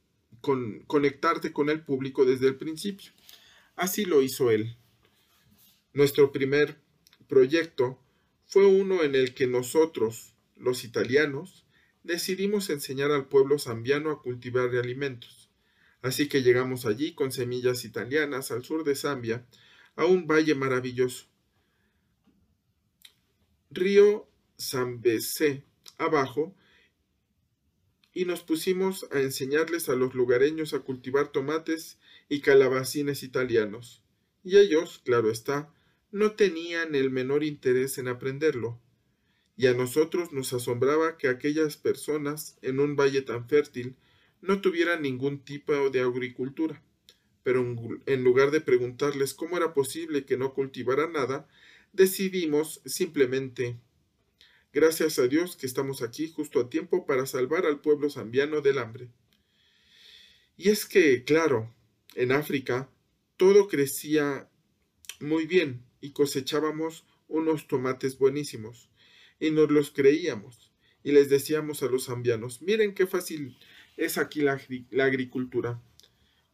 con, 0.41 0.79
conectarte 0.87 1.53
con 1.53 1.69
el 1.69 1.81
público 1.81 2.25
desde 2.25 2.47
el 2.47 2.55
principio. 2.55 3.11
Así 3.81 4.05
lo 4.05 4.21
hizo 4.21 4.51
él. 4.51 4.77
Nuestro 5.91 6.31
primer 6.31 6.79
proyecto 7.27 7.99
fue 8.45 8.67
uno 8.67 9.01
en 9.01 9.15
el 9.15 9.33
que 9.33 9.47
nosotros, 9.47 10.35
los 10.55 10.83
italianos, 10.83 11.65
decidimos 12.03 12.69
enseñar 12.69 13.09
al 13.09 13.27
pueblo 13.27 13.57
zambiano 13.57 14.11
a 14.11 14.21
cultivar 14.21 14.69
alimentos. 14.75 15.49
Así 16.03 16.29
que 16.29 16.43
llegamos 16.43 16.85
allí 16.85 17.15
con 17.15 17.31
semillas 17.31 17.83
italianas 17.83 18.51
al 18.51 18.63
sur 18.63 18.83
de 18.83 18.95
Zambia, 18.95 19.47
a 19.95 20.05
un 20.05 20.27
valle 20.27 20.53
maravilloso 20.53 21.25
río 23.71 24.29
Zambeze 24.59 25.63
abajo 25.97 26.55
y 28.13 28.25
nos 28.25 28.43
pusimos 28.43 29.07
a 29.11 29.21
enseñarles 29.21 29.89
a 29.89 29.95
los 29.95 30.13
lugareños 30.13 30.75
a 30.75 30.81
cultivar 30.81 31.31
tomates 31.31 31.97
y 32.31 32.39
calabacines 32.39 33.23
italianos. 33.23 34.01
Y 34.41 34.57
ellos, 34.57 35.01
claro 35.03 35.29
está, 35.29 35.69
no 36.11 36.31
tenían 36.31 36.95
el 36.95 37.09
menor 37.09 37.43
interés 37.43 37.97
en 37.97 38.07
aprenderlo. 38.07 38.79
Y 39.57 39.67
a 39.67 39.73
nosotros 39.73 40.31
nos 40.31 40.53
asombraba 40.53 41.17
que 41.17 41.27
aquellas 41.27 41.75
personas, 41.75 42.57
en 42.61 42.79
un 42.79 42.95
valle 42.95 43.21
tan 43.21 43.49
fértil, 43.49 43.97
no 44.39 44.61
tuvieran 44.61 45.01
ningún 45.01 45.43
tipo 45.43 45.89
de 45.89 45.99
agricultura. 45.99 46.81
Pero 47.43 47.65
en 48.05 48.23
lugar 48.23 48.51
de 48.51 48.61
preguntarles 48.61 49.33
cómo 49.33 49.57
era 49.57 49.73
posible 49.73 50.23
que 50.25 50.37
no 50.37 50.53
cultivaran 50.53 51.11
nada, 51.11 51.49
decidimos 51.91 52.81
simplemente, 52.85 53.77
gracias 54.71 55.19
a 55.19 55.27
Dios 55.27 55.57
que 55.57 55.67
estamos 55.67 56.01
aquí 56.01 56.31
justo 56.31 56.61
a 56.61 56.69
tiempo 56.69 57.05
para 57.05 57.25
salvar 57.25 57.65
al 57.65 57.81
pueblo 57.81 58.09
zambiano 58.09 58.61
del 58.61 58.77
hambre. 58.77 59.09
Y 60.55 60.69
es 60.69 60.85
que, 60.85 61.25
claro, 61.25 61.73
en 62.15 62.31
África 62.31 62.89
todo 63.37 63.67
crecía 63.67 64.49
muy 65.19 65.45
bien 65.45 65.83
y 66.01 66.11
cosechábamos 66.11 67.05
unos 67.27 67.67
tomates 67.67 68.17
buenísimos 68.17 68.89
y 69.39 69.51
nos 69.51 69.71
los 69.71 69.91
creíamos 69.91 70.71
y 71.03 71.11
les 71.11 71.29
decíamos 71.29 71.81
a 71.83 71.87
los 71.87 72.05
zambianos, 72.05 72.61
miren 72.61 72.93
qué 72.93 73.07
fácil 73.07 73.57
es 73.97 74.17
aquí 74.17 74.41
la, 74.41 74.59
agricultura. 75.03 75.81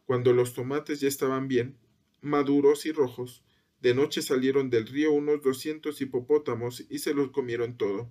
Cuando 0.04 0.32
los 0.32 0.54
tomates 0.54 1.00
ya 1.00 1.08
estaban 1.08 1.48
bien, 1.48 1.76
maduros 2.20 2.86
y 2.86 2.92
rojos, 2.92 3.44
de 3.80 3.94
noche 3.94 4.22
salieron 4.22 4.70
del 4.70 4.86
río 4.86 5.12
unos 5.12 5.42
doscientos 5.42 6.00
hipopótamos 6.00 6.84
y 6.88 6.98
se 6.98 7.14
los 7.14 7.30
comieron 7.30 7.76
todo. 7.76 8.10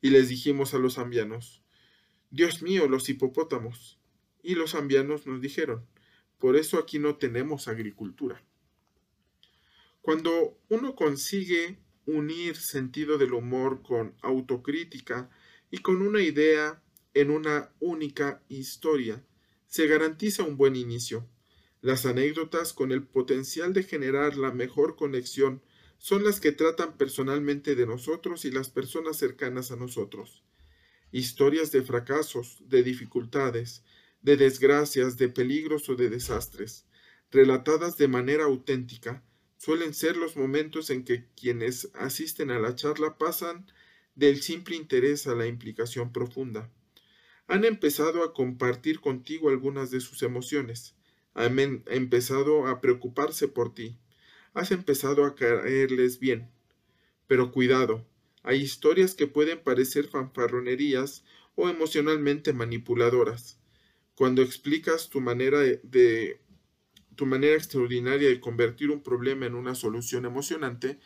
Y 0.00 0.10
les 0.10 0.28
dijimos 0.28 0.74
a 0.74 0.78
los 0.78 0.94
zambianos, 0.94 1.62
Dios 2.30 2.62
mío, 2.62 2.88
los 2.88 3.08
hipopótamos. 3.08 3.98
Y 4.42 4.54
los 4.54 4.72
zambianos 4.72 5.26
nos 5.26 5.40
dijeron, 5.40 5.86
por 6.42 6.56
eso 6.56 6.76
aquí 6.76 6.98
no 6.98 7.18
tenemos 7.18 7.68
agricultura. 7.68 8.42
Cuando 10.00 10.58
uno 10.68 10.96
consigue 10.96 11.78
unir 12.04 12.56
sentido 12.56 13.16
del 13.16 13.32
humor 13.32 13.80
con 13.84 14.16
autocrítica 14.22 15.30
y 15.70 15.78
con 15.78 16.02
una 16.02 16.20
idea 16.20 16.82
en 17.14 17.30
una 17.30 17.70
única 17.78 18.42
historia, 18.48 19.24
se 19.68 19.86
garantiza 19.86 20.42
un 20.42 20.56
buen 20.56 20.74
inicio. 20.74 21.28
Las 21.80 22.06
anécdotas 22.06 22.72
con 22.72 22.90
el 22.90 23.04
potencial 23.04 23.72
de 23.72 23.84
generar 23.84 24.36
la 24.36 24.50
mejor 24.50 24.96
conexión 24.96 25.62
son 25.98 26.24
las 26.24 26.40
que 26.40 26.50
tratan 26.50 26.96
personalmente 26.96 27.76
de 27.76 27.86
nosotros 27.86 28.44
y 28.44 28.50
las 28.50 28.68
personas 28.68 29.16
cercanas 29.16 29.70
a 29.70 29.76
nosotros. 29.76 30.42
Historias 31.12 31.70
de 31.70 31.82
fracasos, 31.82 32.64
de 32.66 32.82
dificultades, 32.82 33.84
de 34.22 34.36
desgracias, 34.36 35.16
de 35.16 35.28
peligros 35.28 35.88
o 35.88 35.96
de 35.96 36.08
desastres, 36.08 36.86
relatadas 37.30 37.96
de 37.96 38.08
manera 38.08 38.44
auténtica, 38.44 39.22
suelen 39.58 39.94
ser 39.94 40.16
los 40.16 40.36
momentos 40.36 40.90
en 40.90 41.04
que 41.04 41.26
quienes 41.36 41.90
asisten 41.94 42.50
a 42.50 42.58
la 42.58 42.74
charla 42.74 43.18
pasan 43.18 43.66
del 44.14 44.42
simple 44.42 44.76
interés 44.76 45.26
a 45.26 45.34
la 45.34 45.46
implicación 45.46 46.12
profunda. 46.12 46.70
Han 47.46 47.64
empezado 47.64 48.24
a 48.24 48.32
compartir 48.32 49.00
contigo 49.00 49.50
algunas 49.50 49.90
de 49.90 50.00
sus 50.00 50.22
emociones, 50.22 50.94
ha 51.34 51.46
empezado 51.46 52.66
a 52.66 52.80
preocuparse 52.80 53.48
por 53.48 53.74
ti. 53.74 53.98
Has 54.54 54.70
empezado 54.70 55.24
a 55.24 55.34
caerles 55.34 56.18
bien. 56.18 56.50
Pero 57.26 57.52
cuidado, 57.52 58.06
hay 58.42 58.60
historias 58.60 59.14
que 59.14 59.26
pueden 59.26 59.62
parecer 59.62 60.08
fanfarronerías 60.08 61.24
o 61.54 61.68
emocionalmente 61.70 62.52
manipuladoras. 62.52 63.58
Cuando 64.14 64.42
explicas 64.42 65.08
tu 65.08 65.20
manera 65.20 65.58
de 65.60 66.40
tu 67.14 67.26
manera 67.26 67.56
extraordinaria 67.56 68.28
de 68.28 68.40
convertir 68.40 68.90
un 68.90 69.02
problema 69.02 69.46
en 69.46 69.54
una 69.54 69.74
solución 69.74 70.24
emocionante, 70.24 70.98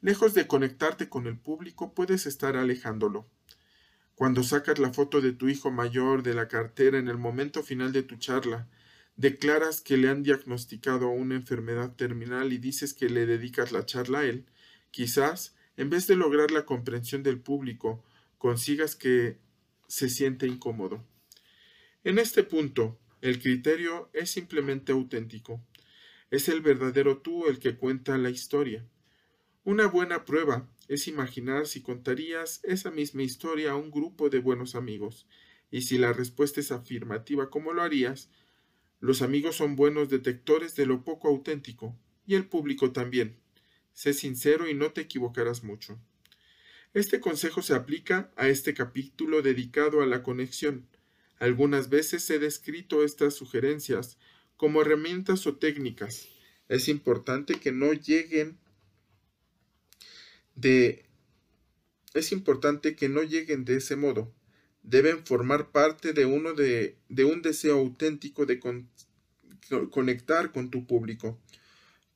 lejos 0.00 0.34
de 0.34 0.46
conectarte 0.46 1.08
con 1.08 1.26
el 1.26 1.38
público, 1.38 1.94
puedes 1.94 2.26
estar 2.26 2.56
alejándolo. 2.56 3.26
Cuando 4.14 4.42
sacas 4.42 4.78
la 4.78 4.92
foto 4.92 5.20
de 5.20 5.32
tu 5.32 5.48
hijo 5.48 5.70
mayor 5.70 6.22
de 6.22 6.34
la 6.34 6.48
cartera 6.48 6.98
en 6.98 7.08
el 7.08 7.18
momento 7.18 7.62
final 7.62 7.92
de 7.92 8.02
tu 8.02 8.16
charla 8.16 8.68
declaras 9.16 9.80
que 9.80 9.96
le 9.96 10.08
han 10.08 10.22
diagnosticado 10.22 11.08
una 11.08 11.36
enfermedad 11.36 11.94
terminal 11.94 12.52
y 12.52 12.58
dices 12.58 12.94
que 12.94 13.08
le 13.08 13.26
dedicas 13.26 13.72
la 13.72 13.86
charla 13.86 14.20
a 14.20 14.24
él, 14.24 14.46
quizás, 14.90 15.54
en 15.76 15.90
vez 15.90 16.06
de 16.06 16.16
lograr 16.16 16.50
la 16.50 16.64
comprensión 16.64 17.22
del 17.22 17.40
público, 17.40 18.04
consigas 18.38 18.96
que 18.96 19.38
se 19.86 20.08
siente 20.08 20.46
incómodo. 20.46 21.04
En 22.04 22.18
este 22.18 22.44
punto, 22.44 22.98
el 23.22 23.40
criterio 23.40 24.10
es 24.12 24.30
simplemente 24.30 24.92
auténtico. 24.92 25.64
Es 26.30 26.50
el 26.50 26.60
verdadero 26.60 27.22
tú 27.22 27.46
el 27.46 27.58
que 27.58 27.78
cuenta 27.78 28.18
la 28.18 28.28
historia. 28.28 28.86
Una 29.64 29.86
buena 29.86 30.26
prueba 30.26 30.68
es 30.86 31.08
imaginar 31.08 31.66
si 31.66 31.80
contarías 31.80 32.60
esa 32.62 32.90
misma 32.90 33.22
historia 33.22 33.70
a 33.70 33.76
un 33.76 33.90
grupo 33.90 34.28
de 34.28 34.40
buenos 34.40 34.74
amigos, 34.74 35.26
y 35.70 35.80
si 35.82 35.96
la 35.96 36.12
respuesta 36.12 36.60
es 36.60 36.72
afirmativa 36.72 37.48
como 37.48 37.72
lo 37.72 37.80
harías, 37.80 38.28
los 39.00 39.22
amigos 39.22 39.56
son 39.56 39.74
buenos 39.74 40.10
detectores 40.10 40.76
de 40.76 40.84
lo 40.84 41.04
poco 41.04 41.28
auténtico, 41.28 41.96
y 42.26 42.34
el 42.34 42.46
público 42.46 42.92
también. 42.92 43.38
Sé 43.94 44.12
sincero 44.12 44.68
y 44.68 44.74
no 44.74 44.92
te 44.92 45.00
equivocarás 45.00 45.64
mucho. 45.64 45.98
Este 46.92 47.18
consejo 47.18 47.62
se 47.62 47.74
aplica 47.74 48.30
a 48.36 48.48
este 48.48 48.74
capítulo 48.74 49.40
dedicado 49.40 50.02
a 50.02 50.06
la 50.06 50.22
conexión. 50.22 50.86
Algunas 51.38 51.88
veces 51.88 52.28
he 52.30 52.38
descrito 52.38 53.04
estas 53.04 53.34
sugerencias 53.34 54.18
como 54.56 54.82
herramientas 54.82 55.46
o 55.46 55.56
técnicas. 55.56 56.28
Es 56.68 56.88
importante 56.88 57.60
que 57.60 57.72
no 57.72 57.92
lleguen 57.92 58.58
de 60.54 61.04
es 62.14 62.30
importante 62.30 62.94
que 62.94 63.08
no 63.08 63.22
lleguen 63.22 63.64
de 63.64 63.76
ese 63.76 63.96
modo 63.96 64.32
deben 64.84 65.24
formar 65.24 65.72
parte 65.72 66.12
de 66.12 66.26
uno 66.26 66.52
de, 66.52 66.96
un 67.24 67.42
deseo 67.42 67.78
auténtico 67.78 68.46
de 68.46 68.60
conectar 69.90 70.52
con 70.52 70.70
tu 70.70 70.86
público. 70.86 71.40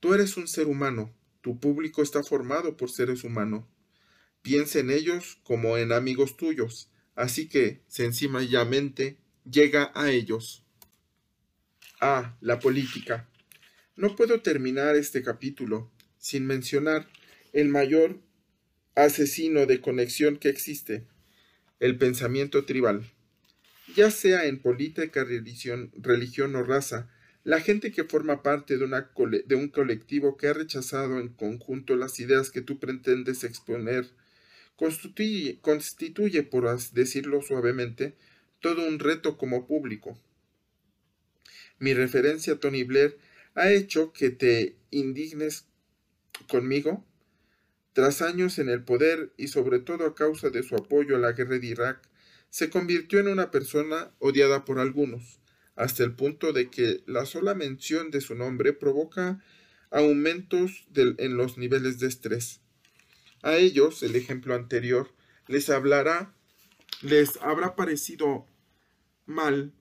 Tú 0.00 0.14
eres 0.14 0.36
un 0.36 0.46
ser 0.46 0.66
humano, 0.66 1.12
tu 1.40 1.58
público 1.58 2.02
está 2.02 2.22
formado 2.22 2.76
por 2.76 2.90
seres 2.90 3.24
humanos. 3.24 3.64
piensa 4.42 4.78
en 4.78 4.90
ellos 4.90 5.40
como 5.42 5.76
en 5.78 5.92
amigos 5.92 6.36
tuyos, 6.36 6.90
así 7.18 7.48
que 7.48 7.82
sencillamente 7.88 9.18
llega 9.44 9.90
a 9.94 10.10
ellos. 10.10 10.64
A. 12.00 12.36
La 12.40 12.60
política. 12.60 13.28
No 13.96 14.14
puedo 14.14 14.40
terminar 14.40 14.94
este 14.94 15.22
capítulo 15.22 15.90
sin 16.16 16.46
mencionar 16.46 17.08
el 17.52 17.68
mayor 17.70 18.20
asesino 18.94 19.66
de 19.66 19.80
conexión 19.80 20.36
que 20.36 20.48
existe, 20.48 21.08
el 21.80 21.98
pensamiento 21.98 22.64
tribal. 22.64 23.10
Ya 23.96 24.12
sea 24.12 24.46
en 24.46 24.60
política, 24.60 25.24
religión, 25.24 25.90
religión 25.96 26.54
o 26.54 26.62
raza, 26.62 27.10
la 27.42 27.60
gente 27.60 27.90
que 27.90 28.04
forma 28.04 28.44
parte 28.44 28.78
de, 28.78 28.84
una 28.84 29.10
de 29.46 29.54
un 29.56 29.68
colectivo 29.68 30.36
que 30.36 30.46
ha 30.46 30.52
rechazado 30.52 31.18
en 31.18 31.28
conjunto 31.28 31.96
las 31.96 32.20
ideas 32.20 32.50
que 32.50 32.62
tú 32.62 32.78
pretendes 32.78 33.42
exponer, 33.42 34.08
constituye, 34.78 35.58
constituye, 35.60 36.44
por 36.44 36.64
decirlo 36.92 37.42
suavemente, 37.42 38.14
todo 38.60 38.86
un 38.86 39.00
reto 39.00 39.36
como 39.36 39.66
público. 39.66 40.16
Mi 41.80 41.94
referencia 41.94 42.52
a 42.52 42.60
Tony 42.60 42.84
Blair 42.84 43.18
ha 43.56 43.72
hecho 43.72 44.12
que 44.12 44.30
te 44.30 44.76
indignes 44.92 45.66
conmigo. 46.48 47.04
Tras 47.92 48.22
años 48.22 48.60
en 48.60 48.68
el 48.68 48.84
poder 48.84 49.32
y 49.36 49.48
sobre 49.48 49.80
todo 49.80 50.06
a 50.06 50.14
causa 50.14 50.50
de 50.50 50.62
su 50.62 50.76
apoyo 50.76 51.16
a 51.16 51.18
la 51.18 51.32
guerra 51.32 51.58
de 51.58 51.66
Irak, 51.66 52.08
se 52.48 52.70
convirtió 52.70 53.18
en 53.18 53.26
una 53.26 53.50
persona 53.50 54.12
odiada 54.20 54.64
por 54.64 54.78
algunos 54.78 55.40
hasta 55.74 56.04
el 56.04 56.14
punto 56.14 56.52
de 56.52 56.70
que 56.70 57.02
la 57.06 57.26
sola 57.26 57.54
mención 57.54 58.12
de 58.12 58.20
su 58.20 58.36
nombre 58.36 58.72
provoca 58.72 59.42
aumentos 59.90 60.86
en 60.94 61.36
los 61.36 61.58
niveles 61.58 61.98
de 61.98 62.06
estrés. 62.08 62.60
A 63.42 63.56
ellos, 63.56 64.02
el 64.02 64.16
ejemplo 64.16 64.54
anterior, 64.54 65.12
les 65.46 65.70
hablará, 65.70 66.34
les 67.02 67.36
habrá 67.38 67.76
parecido 67.76 68.46
mal 69.26 69.72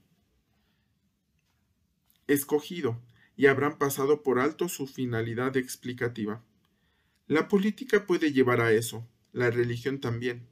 escogido 2.28 3.02
y 3.36 3.48
habrán 3.48 3.78
pasado 3.78 4.24
por 4.24 4.40
alto 4.40 4.70
su 4.70 4.88
finalidad 4.88 5.58
explicativa. 5.58 6.44
La 7.28 7.48
política 7.48 8.06
puede 8.06 8.32
llevar 8.32 8.62
a 8.62 8.72
eso, 8.72 9.08
la 9.34 9.50
religión 9.52 10.00
también. 10.00 10.48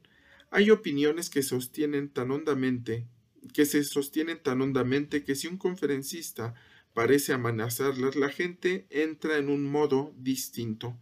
Hay 0.50 0.70
opiniones 0.70 1.30
que 1.30 1.42
sostienen 1.42 2.08
tan 2.08 2.30
hondamente 2.30 3.06
que 3.52 3.64
se 3.66 3.84
sostienen 3.84 4.42
tan 4.42 4.60
hondamente 4.60 5.24
que 5.24 5.34
si 5.34 5.46
un 5.46 5.56
conferencista 5.56 6.54
parece 6.94 7.32
amenazarlas, 7.32 8.16
la 8.16 8.28
gente 8.28 8.86
entra 8.90 9.38
en 9.38 9.48
un 9.48 9.64
modo 9.64 10.14
distinto. 10.16 10.98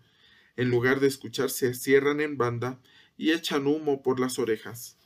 En 0.57 0.71
lugar 0.71 1.01
de 1.01 1.09
escuchar, 1.09 1.51
se 1.51 1.75
cierran 1.75 2.21
en 2.21 2.37
banda 2.37 2.81
y 3.17 3.33
echan 3.33 3.67
humo 3.67 4.03
por 4.03 4.21
las 4.21 4.39
orejas. 4.39 4.97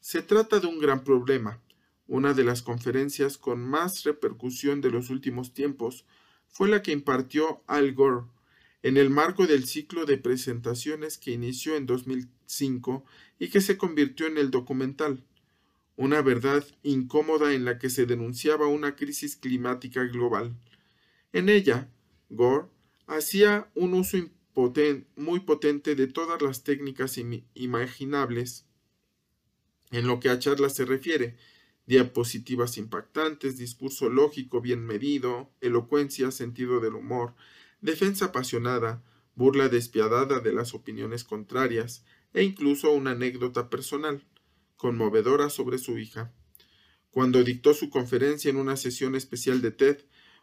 Se 0.00 0.22
trata 0.22 0.60
de 0.60 0.66
un 0.66 0.78
gran 0.78 1.04
problema. 1.04 1.60
Una 2.06 2.34
de 2.34 2.44
las 2.44 2.62
conferencias 2.62 3.36
con 3.38 3.64
más 3.64 4.04
repercusión 4.04 4.80
de 4.80 4.90
los 4.90 5.10
últimos 5.10 5.52
tiempos 5.54 6.04
fue 6.48 6.68
la 6.68 6.82
que 6.82 6.92
impartió 6.92 7.62
Al 7.66 7.92
Gore 7.92 8.26
en 8.82 8.96
el 8.96 9.10
marco 9.10 9.48
del 9.48 9.66
ciclo 9.66 10.06
de 10.06 10.16
presentaciones 10.16 11.18
que 11.18 11.32
inició 11.32 11.74
en 11.74 11.86
2005 11.86 13.04
y 13.40 13.48
que 13.48 13.60
se 13.60 13.76
convirtió 13.76 14.26
en 14.26 14.38
el 14.38 14.52
documental 14.52 15.24
una 15.96 16.22
verdad 16.22 16.64
incómoda 16.82 17.52
en 17.54 17.64
la 17.64 17.78
que 17.78 17.90
se 17.90 18.06
denunciaba 18.06 18.68
una 18.68 18.94
crisis 18.94 19.36
climática 19.36 20.04
global. 20.04 20.54
En 21.32 21.48
ella, 21.48 21.88
Gore 22.28 22.68
hacía 23.06 23.68
un 23.74 23.94
uso 23.94 24.18
muy 25.16 25.40
potente 25.40 25.94
de 25.94 26.06
todas 26.06 26.40
las 26.40 26.64
técnicas 26.64 27.18
imaginables 27.54 28.66
en 29.90 30.06
lo 30.06 30.18
que 30.18 30.30
a 30.30 30.38
charlas 30.38 30.74
se 30.74 30.86
refiere, 30.86 31.36
diapositivas 31.86 32.78
impactantes, 32.78 33.58
discurso 33.58 34.08
lógico 34.08 34.60
bien 34.62 34.84
medido, 34.84 35.50
elocuencia, 35.60 36.30
sentido 36.30 36.80
del 36.80 36.94
humor, 36.94 37.34
defensa 37.82 38.26
apasionada, 38.26 39.04
burla 39.34 39.68
despiadada 39.68 40.40
de 40.40 40.52
las 40.54 40.74
opiniones 40.74 41.22
contrarias 41.22 42.04
e 42.32 42.42
incluso 42.42 42.90
una 42.92 43.10
anécdota 43.10 43.68
personal 43.68 44.24
conmovedora 44.76 45.50
sobre 45.50 45.78
su 45.78 45.98
hija. 45.98 46.32
Cuando 47.10 47.44
dictó 47.44 47.74
su 47.74 47.90
conferencia 47.90 48.50
en 48.50 48.56
una 48.56 48.76
sesión 48.76 49.14
especial 49.14 49.60
de 49.60 49.70
TED, 49.70 49.98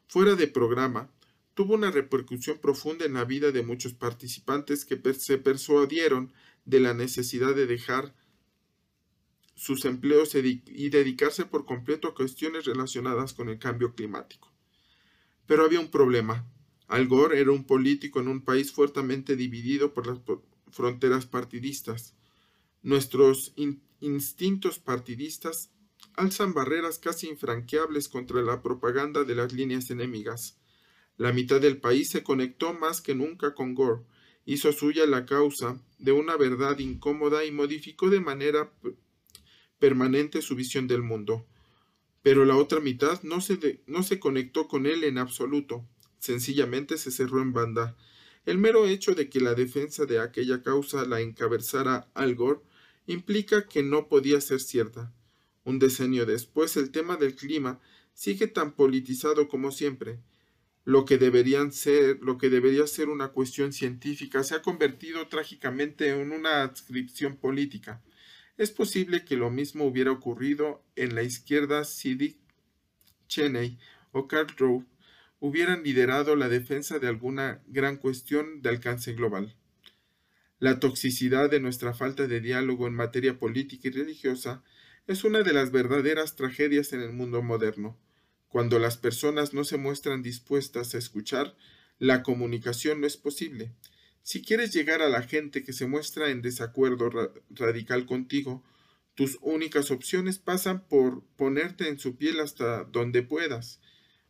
fuera 0.08 0.36
de 0.36 0.48
programa, 0.48 1.12
tuvo 1.54 1.76
una 1.76 1.92
repercusión 1.92 2.60
profunda 2.60 3.06
en 3.06 3.14
la 3.14 3.26
vida 3.26 3.52
de 3.52 3.64
muchos 3.64 3.94
participantes 3.94 4.86
que 4.86 5.00
se 5.14 5.38
persuadieron 5.38 6.34
de 6.66 6.80
la 6.80 6.94
necesidad 6.94 7.54
de 7.56 7.68
dejar 7.68 8.16
sus 9.56 9.86
empleos 9.86 10.34
y 10.36 10.90
dedicarse 10.90 11.46
por 11.46 11.66
completo 11.66 12.08
a 12.08 12.16
cuestiones 12.16 12.66
relacionadas 12.66 13.34
con 13.34 13.50
el 13.50 13.60
cambio 13.60 13.94
climático. 13.94 14.52
Pero 15.46 15.64
había 15.64 15.80
un 15.80 15.92
problema. 15.92 16.48
Al 16.88 17.08
Gore 17.08 17.40
era 17.40 17.52
un 17.52 17.66
político 17.66 18.20
en 18.20 18.28
un 18.28 18.42
país 18.42 18.72
fuertemente 18.72 19.36
dividido 19.36 19.94
por 19.94 20.08
las 20.08 20.20
fronteras 20.72 21.26
partidistas. 21.26 22.16
Nuestros 22.82 23.54
instintos 24.00 24.80
partidistas 24.80 25.72
alzan 26.16 26.54
barreras 26.54 27.00
casi 27.00 27.30
infranqueables 27.30 28.10
contra 28.10 28.42
la 28.42 28.62
propaganda 28.62 29.24
de 29.24 29.36
las 29.36 29.54
líneas 29.54 29.90
enemigas. 29.92 30.58
La 31.18 31.32
mitad 31.32 31.62
del 31.62 31.78
país 31.78 32.10
se 32.10 32.24
conectó 32.24 32.74
más 32.74 33.02
que 33.02 33.16
nunca 33.16 33.54
con 33.54 33.76
Gore, 33.76 34.04
hizo 34.46 34.72
suya 34.72 35.06
la 35.06 35.26
causa 35.26 35.80
de 36.00 36.12
una 36.12 36.36
verdad 36.38 36.80
incómoda 36.80 37.46
y 37.46 37.52
modificó 37.52 38.10
de 38.10 38.20
manera 38.20 38.74
permanente 39.80 40.42
su 40.42 40.56
visión 40.56 40.88
del 40.88 41.02
mundo. 41.02 41.46
Pero 42.22 42.46
la 42.46 42.58
otra 42.58 42.80
mitad 42.80 43.22
no 43.24 43.42
se, 43.42 43.82
no 43.86 44.02
se 44.04 44.20
conectó 44.20 44.68
con 44.68 44.86
él 44.86 45.04
en 45.04 45.18
absoluto, 45.18 45.86
sencillamente 46.20 46.98
se 46.98 47.12
cerró 47.12 47.42
en 47.42 47.54
banda. 47.54 47.96
El 48.46 48.58
mero 48.58 48.86
hecho 48.88 49.14
de 49.14 49.30
que 49.30 49.40
la 49.40 49.56
defensa 49.56 50.06
de 50.06 50.20
aquella 50.20 50.62
causa 50.64 51.06
la 51.06 51.22
encabezara 51.22 52.10
Al 52.14 52.36
Gore 52.36 52.62
implica 53.08 53.68
que 53.68 53.84
no 53.84 54.08
podía 54.08 54.42
ser 54.42 54.60
cierta. 54.60 55.14
Un 55.64 55.80
decenio 55.80 56.26
después 56.26 56.76
el 56.76 56.92
tema 56.92 57.18
del 57.18 57.36
clima 57.36 57.80
sigue 58.14 58.48
tan 58.48 58.74
politizado 58.74 59.48
como 59.48 59.72
siempre. 59.72 60.20
Lo 60.86 61.06
que, 61.06 61.18
ser, 61.72 62.20
lo 62.22 62.38
que 62.38 62.50
debería 62.50 62.86
ser 62.88 63.08
una 63.10 63.30
cuestión 63.30 63.72
científica 63.72 64.44
se 64.44 64.56
ha 64.56 64.62
convertido 64.62 65.28
trágicamente 65.28 66.10
en 66.10 66.32
una 66.32 66.64
adscripción 66.64 67.38
política. 67.38 68.02
Es 68.58 68.72
posible 68.72 69.24
que 69.24 69.38
lo 69.38 69.50
mismo 69.50 69.86
hubiera 69.86 70.12
ocurrido 70.12 70.84
en 70.96 71.16
la 71.16 71.24
izquierda 71.24 71.86
si 71.86 72.16
Dick 72.16 72.38
Cheney 73.28 73.80
o 74.12 74.28
Karl 74.28 74.54
Rove 74.58 74.86
hubieran 75.40 75.84
liderado 75.84 76.36
la 76.36 76.50
defensa 76.50 77.00
de 77.00 77.08
alguna 77.08 77.62
gran 77.68 77.98
cuestión 77.98 78.62
de 78.62 78.70
alcance 78.70 79.14
global. 79.14 79.56
La 80.60 80.80
toxicidad 80.80 81.50
de 81.50 81.60
nuestra 81.60 81.94
falta 81.94 82.28
de 82.28 82.40
diálogo 82.40 82.88
en 82.88 82.94
materia 82.94 83.38
política 83.38 83.88
y 83.88 83.92
religiosa 83.92 84.64
es 85.08 85.24
una 85.24 85.44
de 85.44 85.52
las 85.52 85.72
verdaderas 85.72 86.36
tragedias 86.36 86.94
en 86.94 87.02
el 87.02 87.12
mundo 87.12 87.42
moderno. 87.42 87.98
Cuando 88.54 88.78
las 88.78 88.98
personas 88.98 89.56
no 89.56 89.64
se 89.64 89.78
muestran 89.78 90.22
dispuestas 90.22 90.94
a 90.94 91.00
escuchar, 91.00 91.58
la 91.98 92.22
comunicación 92.22 93.02
no 93.02 93.08
es 93.08 93.18
posible. 93.18 93.74
Si 94.22 94.44
quieres 94.44 94.72
llegar 94.72 95.02
a 95.02 95.10
la 95.10 95.24
gente 95.24 95.64
que 95.64 95.74
se 95.74 95.88
muestra 95.88 96.30
en 96.30 96.44
desacuerdo 96.44 97.10
radical 97.50 98.06
contigo, 98.06 98.64
tus 99.16 99.40
únicas 99.42 99.90
opciones 99.90 100.38
pasan 100.38 100.88
por 100.88 101.24
ponerte 101.36 101.88
en 101.90 101.98
su 101.98 102.16
piel 102.16 102.40
hasta 102.42 102.84
donde 102.84 103.24
puedas. 103.24 103.82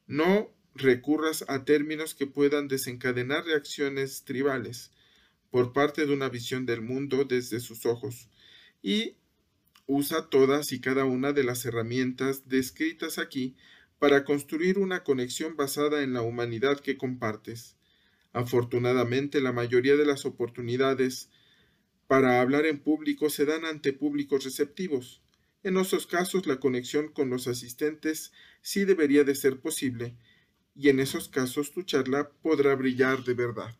No 0.07 0.55
recurras 0.73 1.43
a 1.49 1.65
términos 1.65 2.15
que 2.15 2.25
puedan 2.25 2.69
desencadenar 2.69 3.43
reacciones 3.43 4.23
tribales 4.23 4.91
por 5.51 5.73
parte 5.73 6.05
de 6.05 6.13
una 6.13 6.29
visión 6.29 6.65
del 6.65 6.81
mundo 6.81 7.25
desde 7.25 7.59
sus 7.59 7.85
ojos 7.85 8.29
y 8.81 9.17
usa 9.85 10.29
todas 10.29 10.71
y 10.71 10.79
cada 10.79 11.03
una 11.03 11.33
de 11.33 11.43
las 11.43 11.65
herramientas 11.65 12.47
descritas 12.47 13.17
aquí 13.17 13.57
para 14.03 14.25
construir 14.25 14.79
una 14.79 15.01
conexión 15.05 15.55
basada 15.55 16.03
en 16.03 16.11
la 16.11 16.23
humanidad 16.23 16.81
que 16.81 16.97
compartes. 16.97 17.77
Afortunadamente, 18.33 19.39
la 19.39 19.53
mayoría 19.53 19.95
de 19.95 20.05
las 20.05 20.25
oportunidades 20.25 21.29
para 22.07 22.41
hablar 22.41 22.65
en 22.65 22.79
público 22.79 23.29
se 23.29 23.45
dan 23.45 23.63
ante 23.63 23.93
públicos 23.93 24.43
receptivos. 24.43 25.23
En 25.63 25.77
esos 25.77 26.05
casos, 26.05 26.47
la 26.47 26.59
conexión 26.59 27.13
con 27.13 27.29
los 27.29 27.47
asistentes 27.47 28.33
sí 28.61 28.83
debería 28.83 29.23
de 29.23 29.35
ser 29.35 29.61
posible, 29.61 30.17
y 30.75 30.89
en 30.89 30.99
esos 30.99 31.29
casos 31.29 31.71
tu 31.71 31.83
charla 31.83 32.29
podrá 32.41 32.75
brillar 32.75 33.23
de 33.23 33.35
verdad. 33.35 33.73